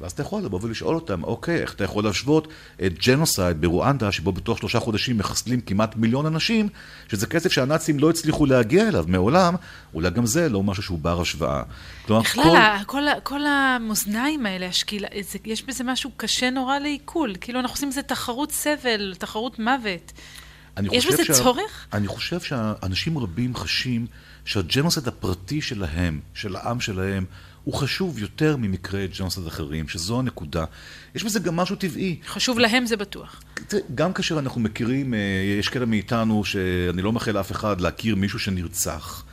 ואז 0.00 0.12
אתה 0.12 0.22
יכול 0.22 0.42
לבוא 0.42 0.58
ולשאול 0.62 0.94
אותם, 0.94 1.24
אוקיי, 1.24 1.60
איך 1.60 1.74
אתה 1.74 1.84
יכול 1.84 2.04
להשוות 2.04 2.48
את 2.86 3.06
ג'נוסייד 3.06 3.60
ברואנדה, 3.60 4.12
שבו 4.12 4.32
בתוך 4.32 4.58
שלושה 4.58 4.80
חודשים 4.80 5.18
מחסלים 5.18 5.60
כמעט 5.60 5.96
מיליון 5.96 6.26
אנשים, 6.26 6.68
שזה 7.08 7.26
כסף 7.26 7.52
שהנאצים 7.52 7.98
לא 7.98 8.10
הצליחו 8.10 8.46
להגיע 8.46 8.88
אליו 8.88 9.04
מעולם, 9.08 9.54
אולי 9.94 10.10
גם 10.10 10.26
זה 10.26 10.48
לא 10.48 10.62
משהו 10.62 10.82
שהוא 10.82 10.98
בר 10.98 11.20
השוואה. 11.20 11.62
כלומר, 12.06 12.22
בכלל, 12.22 12.76
כל... 12.86 12.86
כל, 12.86 13.20
כל 13.22 13.46
המאזניים 13.46 14.46
האלה, 14.46 14.66
השקילה, 14.66 15.08
זה, 15.20 15.38
יש 15.44 15.62
בזה 15.62 15.84
משהו 15.84 16.10
קשה 16.16 16.50
נורא 16.50 16.78
לעיכול. 16.78 17.34
כאילו, 17.40 17.60
אנחנו 17.60 17.74
עושים 17.74 17.88
איזה 17.88 18.02
תחרות 18.02 18.52
סבל, 18.52 19.14
תחרות 19.18 19.58
מוות. 19.58 20.12
יש 20.92 21.06
בזה 21.06 21.24
שה... 21.24 21.32
צורך? 21.32 21.86
אני 21.92 22.06
חושב 22.06 22.40
שאנשים 22.40 23.18
רבים 23.18 23.56
חשים 23.56 24.06
שהג'נוסייד 24.44 25.08
הפרטי 25.08 25.62
שלהם, 25.62 26.20
של 26.34 26.56
העם 26.56 26.80
שלהם, 26.80 27.24
הוא 27.64 27.74
חשוב 27.74 28.18
יותר 28.18 28.56
ממקרי 28.56 29.08
ג'ונסד 29.12 29.46
אחרים, 29.46 29.88
שזו 29.88 30.18
הנקודה. 30.18 30.64
יש 31.14 31.24
בזה 31.24 31.40
גם 31.40 31.56
משהו 31.56 31.76
טבעי. 31.76 32.16
חשוב 32.26 32.58
להם 32.58 32.86
זה 32.86 32.96
בטוח. 32.96 33.42
גם 33.94 34.12
כאשר 34.12 34.38
אנחנו 34.38 34.60
מכירים, 34.60 35.14
אה, 35.14 35.18
יש 35.58 35.68
כאלה 35.68 35.86
מאיתנו, 35.86 36.44
שאני 36.44 37.02
לא 37.02 37.12
מאחל 37.12 37.32
לאף 37.32 37.52
אחד 37.52 37.80
להכיר 37.80 38.16
מישהו 38.16 38.38
שנרצח. 38.38 39.24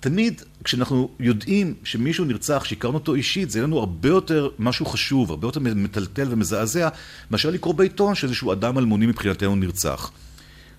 תמיד 0.00 0.42
כשאנחנו 0.64 1.10
יודעים 1.20 1.74
שמישהו 1.84 2.24
נרצח, 2.24 2.64
שהכרנו 2.64 2.94
אותו 2.94 3.14
אישית, 3.14 3.50
זה 3.50 3.62
לנו 3.62 3.78
הרבה 3.78 4.08
יותר 4.08 4.48
משהו 4.58 4.86
חשוב, 4.86 5.30
הרבה 5.30 5.46
יותר 5.46 5.60
מטלטל 5.60 6.26
ומזעזע, 6.30 6.88
מאשר 7.30 7.50
לקרוא 7.50 7.74
בעיתון 7.74 8.14
שאיזשהו 8.14 8.52
אדם 8.52 8.78
אלמוני 8.78 9.06
מבחינתנו 9.06 9.56
נרצח. 9.56 10.10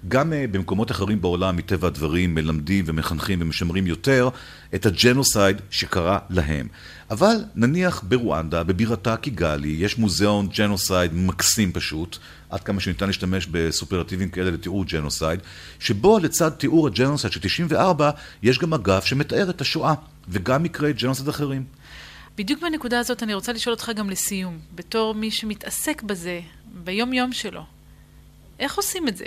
גם 0.07 0.33
אה, 0.33 0.45
במקומות 0.51 0.91
אחרים 0.91 1.21
בעולם, 1.21 1.55
מטבע 1.55 1.87
הדברים, 1.87 2.35
מלמדים 2.35 2.85
ומחנכים 2.87 3.41
ומשמרים 3.41 3.87
יותר 3.87 4.29
את 4.75 4.85
הג'נוסייד 4.85 5.61
שקרה 5.69 6.19
להם. 6.29 6.67
אבל 7.11 7.35
נניח 7.55 8.03
ברואנדה, 8.07 8.63
בבירתה 8.63 9.17
קיגאלי, 9.17 9.75
יש 9.79 9.97
מוזיאון 9.97 10.47
ג'נוסייד 10.57 11.13
מקסים 11.13 11.71
פשוט, 11.71 12.17
עד 12.49 12.63
כמה 12.63 12.79
שניתן 12.79 13.07
להשתמש 13.07 13.47
בסופרלטיבים 13.51 14.29
כאלה 14.29 14.51
לתיאור 14.51 14.85
ג'נוסייד, 14.85 15.39
שבו 15.79 16.19
לצד 16.19 16.49
תיאור 16.49 16.87
הג'נוסייד 16.87 17.33
של 17.33 17.39
94, 17.39 18.09
יש 18.43 18.59
גם 18.59 18.73
אגף 18.73 19.05
שמתאר 19.05 19.49
את 19.49 19.61
השואה, 19.61 19.93
וגם 20.27 20.63
מקרי 20.63 20.93
ג'נוסייד 20.93 21.27
אחרים. 21.27 21.63
בדיוק 22.37 22.61
בנקודה 22.61 22.99
הזאת 22.99 23.23
אני 23.23 23.33
רוצה 23.33 23.53
לשאול 23.53 23.73
אותך 23.73 23.91
גם 23.95 24.09
לסיום, 24.09 24.59
בתור 24.75 25.15
מי 25.15 25.31
שמתעסק 25.31 26.03
בזה 26.03 26.39
ביום-יום 26.73 27.33
שלו. 27.33 27.61
איך 28.59 28.75
עושים 28.75 29.07
את 29.07 29.17
זה? 29.17 29.25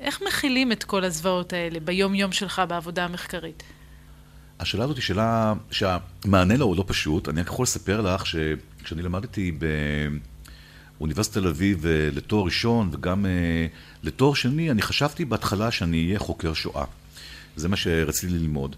איך 0.00 0.22
מכילים 0.26 0.72
את 0.72 0.84
כל 0.84 1.04
הזוועות 1.04 1.52
האלה 1.52 1.80
ביום-יום 1.80 2.32
שלך 2.32 2.62
בעבודה 2.68 3.04
המחקרית? 3.04 3.62
השאלה 4.60 4.84
הזאת 4.84 4.96
היא 4.96 5.02
שאלה 5.02 5.54
שהמענה 5.70 6.56
לה 6.56 6.64
הוא 6.64 6.76
לא 6.76 6.84
פשוט. 6.86 7.28
אני 7.28 7.40
רק 7.40 7.46
יכול 7.46 7.62
לספר 7.62 8.00
לך 8.00 8.26
שכשאני 8.26 9.02
למדתי 9.02 9.52
באוניברסיטת 10.98 11.38
תל 11.38 11.48
אביב 11.48 11.86
אה, 11.86 12.08
לתואר 12.12 12.44
ראשון 12.44 12.90
וגם 12.92 13.26
אה, 13.26 13.66
לתואר 14.02 14.34
שני, 14.34 14.70
אני 14.70 14.82
חשבתי 14.82 15.24
בהתחלה 15.24 15.70
שאני 15.70 16.06
אהיה 16.06 16.18
חוקר 16.18 16.54
שואה. 16.54 16.84
זה 17.56 17.68
מה 17.68 17.76
שרציתי 17.76 18.32
ללמוד. 18.32 18.76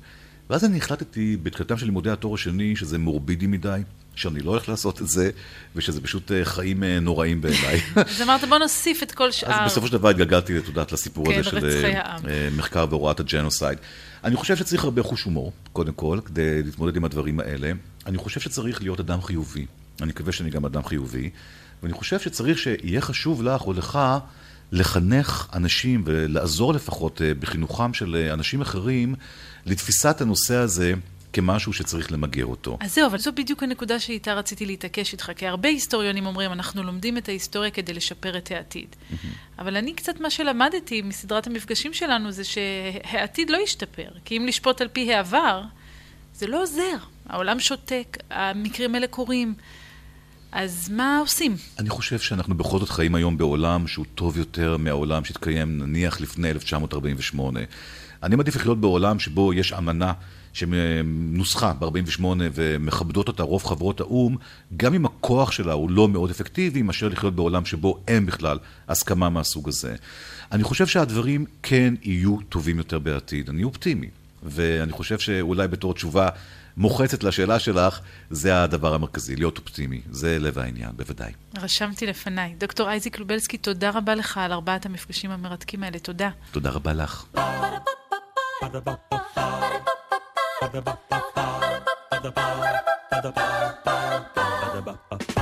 ואז 0.53 0.65
אני 0.65 0.79
החלטתי 0.79 1.37
בתחילתם 1.43 1.79
של 1.79 1.87
לימודי 1.87 2.11
התואר 2.11 2.35
השני 2.35 2.77
שזה 2.77 2.99
מורבידי 2.99 3.47
מדי. 3.47 3.81
שאני 4.15 4.41
לא 4.41 4.51
הולך 4.51 4.69
לעשות 4.69 5.03
את 5.03 5.09
זה, 5.09 5.31
ושזה 5.77 6.01
פשוט 6.01 6.33
אה, 6.33 6.45
חיים 6.45 6.85
אה, 6.85 7.01
נוראים 7.01 7.41
בעיניי. 7.41 7.81
אז 7.97 8.23
אמרת 8.23 8.45
בוא 8.49 8.59
נוסיף 8.59 9.03
את 9.03 9.13
כל 9.13 9.31
שאר. 9.31 9.53
אז 9.53 9.71
בסופו 9.71 9.87
של 9.87 9.93
דבר 9.93 10.09
התגלגלתי, 10.09 10.59
את 10.59 10.69
יודעת, 10.69 10.93
לסיפור 10.93 11.27
כן, 11.27 11.41
הזה 11.41 11.51
של 11.51 11.67
אה, 12.29 12.49
מחקר 12.57 12.87
והוראת 12.91 13.21
הג'נוסייד. 13.21 13.79
אני 14.25 14.37
חושב 14.37 14.57
שצריך 14.57 14.85
הרבה 14.85 15.03
חוש 15.03 15.23
הומור, 15.23 15.53
קודם 15.73 15.93
כל, 15.93 16.19
כדי 16.25 16.63
להתמודד 16.63 16.97
עם 16.97 17.05
הדברים 17.05 17.41
האלה. 17.41 17.73
אני 18.07 18.19
חושב 18.19 18.41
שצריך 18.41 18.83
להיות 18.83 19.01
אדם 19.01 19.23
חיובי. 19.23 19.67
אני 20.01 20.09
מקווה 20.09 20.33
שאני 20.33 20.51
גם 20.51 20.65
אדם 20.65 20.85
חיובי. 20.85 21.31
ואני 21.83 21.95
חושב 21.95 22.21
שצריך 22.21 22.59
שיהיה 22.59 23.01
חשוב 23.01 23.43
לך 23.43 23.67
או 23.67 23.73
לך 23.73 23.99
לחנך 24.73 25.49
אנשים 25.53 26.03
ולעזור 26.07 26.73
לפחות 26.73 27.21
בחינוכם 27.41 27.95
של 27.95 28.29
אנשים 28.33 28.61
אחרים 28.61 29.15
לתפיסת 29.67 30.21
הנושא 30.21 30.55
הזה 30.55 30.95
כמשהו 31.33 31.73
שצריך 31.73 32.13
למגר 32.13 32.47
אותו. 32.47 32.79
אז 32.81 32.95
זהו, 32.95 33.07
אבל 33.07 33.19
זו 33.19 33.33
בדיוק 33.33 33.63
הנקודה 33.63 34.01
שאיתה 34.01 34.35
רציתי 34.35 34.67
להתעקש 34.67 35.13
איתך, 35.13 35.33
כי 35.37 35.47
הרבה 35.47 35.69
היסטוריונים 35.69 36.27
אומרים, 36.27 36.53
אנחנו 36.53 36.83
לומדים 36.83 37.19
את 37.19 37.29
ההיסטוריה 37.29 37.71
כדי 37.71 37.93
לשפר 37.93 38.37
את 38.37 38.51
העתיד. 38.51 38.87
Mm-hmm. 38.91 39.27
אבל 39.59 39.77
אני 39.77 39.95
קצת, 39.95 40.21
מה 40.21 40.31
שלמדתי 40.31 41.03
מסדרת 41.03 41.47
המפגשים 41.47 41.93
שלנו, 41.95 42.31
זה 42.31 42.43
שהעתיד 42.45 43.51
לא 43.51 43.59
ישתפר. 43.65 44.09
כי 44.25 44.37
אם 44.37 44.47
לשפוט 44.47 44.81
על 44.81 44.89
פי 44.89 45.15
העבר, 45.15 45.63
זה 46.35 46.47
לא 46.47 46.63
עוזר. 46.63 46.97
העולם 47.29 47.61
שותק, 47.61 48.19
המקרים 48.31 48.95
האלה 48.95 49.07
קורים. 49.07 49.55
אז 50.53 50.89
מה 50.89 51.19
עושים? 51.19 51.57
אני 51.79 51.91
חושב 51.91 52.19
שאנחנו 52.19 52.55
בכל 52.55 52.79
זאת 52.79 52.89
חיים 52.89 53.15
היום 53.15 53.37
בעולם 53.37 53.87
שהוא 53.87 54.07
טוב 54.15 54.39
יותר 54.39 54.77
מהעולם 54.77 55.25
שהתקיים 55.25 55.79
נניח 55.79 56.21
לפני 56.21 56.51
1948. 56.51 57.61
אני 58.23 58.37
מעדיף 58.37 58.57
לחיות 58.57 58.81
בעולם 58.81 59.19
שבו 59.19 59.53
יש 59.53 59.73
אמנה 59.73 60.13
שנוסחה 60.53 61.73
ב-48' 61.73 62.25
ומכבדות 62.55 63.29
אותה 63.29 63.43
רוב 63.43 63.65
חברות 63.65 64.01
האו"ם, 64.01 64.37
גם 64.77 64.95
אם 64.95 65.07
הכוח 65.07 65.53
שלה 65.53 65.73
הוא 65.73 65.91
לא 65.91 66.09
מאוד 66.09 66.31
אפקטיבי, 66.31 66.83
מאשר 66.83 67.09
לחיות 67.09 67.35
בעולם 67.35 67.65
שבו 67.65 67.99
אין 68.09 68.27
בכלל 68.27 68.59
הסכמה 68.89 69.29
מהסוג 69.29 69.69
הזה. 69.69 69.95
אני 70.53 70.63
חושב 70.63 70.87
שהדברים 70.87 71.45
כן 71.63 71.95
יהיו 72.03 72.37
טובים 72.49 72.79
יותר 72.79 72.99
בעתיד, 72.99 73.49
אני 73.49 73.65
אופטימי. 73.65 74.09
ואני 74.43 74.93
חושב 74.93 75.19
שאולי 75.19 75.69
בתור 75.69 75.95
תשובה 75.95 76.29
מוחצת 76.77 77.25
לשאלה 77.25 77.59
שלך, 77.59 78.01
זה 78.31 78.63
הדבר 78.63 78.95
המרכזי, 78.95 79.37
להיות 79.37 79.59
אופטימי. 79.59 80.01
זה 80.11 80.39
לב 80.39 80.59
העניין, 80.59 80.91
בוודאי. 80.97 81.33
רשמתי 81.59 82.07
לפניי. 82.07 82.55
דוקטור 82.59 82.89
אייזיק 82.89 83.19
לובלסקי, 83.19 83.59
תודה 83.59 83.91
רבה 83.91 84.15
לך 84.15 84.39
על 84.39 84.53
ארבעת 84.53 84.87
המפגשים 84.87 85.31
המרתקים 85.31 85.83
האלה. 85.83 85.99
תודה. 85.99 86.31
תודה 86.51 86.71
רבה 86.71 86.93
לך. 86.93 87.25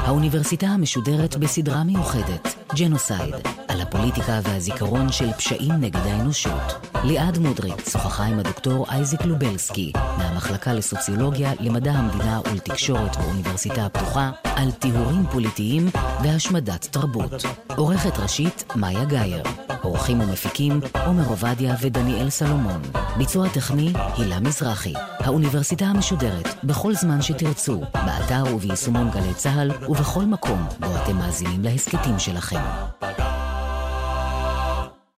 האוניברסיטה 0.02 0.66
המשודרת 0.66 1.36
בסדרה 1.36 1.84
מיוחדת, 1.84 2.54
ג'נוסייד, 2.78 3.34
על 3.68 3.80
הפוליטיקה 3.80 4.40
והזיכרון 4.42 5.12
של 5.12 5.32
פשעים 5.32 5.72
נגד 5.72 6.00
האנושות. 6.06 6.86
ליעד 7.04 7.38
מודריק 7.38 7.88
שוחחה 7.88 8.24
עם 8.24 8.38
הדוקטור 8.38 8.86
אייזיק 8.90 9.24
לובלסקי, 9.24 9.92
מהמחלקה 10.18 10.72
לסוציולוגיה, 10.72 11.52
למדע 11.60 11.92
המדינה 11.92 12.40
ולתקשורת 12.50 13.16
באוניברסיטה 13.16 13.86
הפתוחה, 13.86 14.30
על 14.44 14.70
טיהורים 14.70 15.26
פוליטיים 15.32 15.88
והשמדת 16.22 16.88
תרבות. 16.90 17.44
עורכת 17.76 18.18
ראשית, 18.18 18.64
מאיה 18.76 19.04
גאייר. 19.04 19.42
עורכים 19.82 20.20
ומפיקים, 20.20 20.80
עומר 21.06 21.28
עובדיה 21.28 21.74
ודניאל 21.80 22.30
סלומון. 22.30 22.82
ביצוע 23.16 23.48
טכני, 23.48 23.92
הילה 24.16 24.40
מזרחי. 24.40 24.92
האוניברסיטה 25.18 25.84
המשודרת, 25.84 26.64
בכל 26.64 26.94
זמן 26.94 27.22
שתרצו, 27.22 27.80
באתר 27.94 28.54
וביישומון 28.54 29.10
גלי 29.10 29.34
צה"ל 29.34 29.70
ובכל 29.88 30.24
מקום 30.24 30.66
בו 30.80 30.86
אתם 31.02 31.16
מאזינים 31.16 31.64
להסכתים 31.64 32.18
שלכם. 32.18 32.60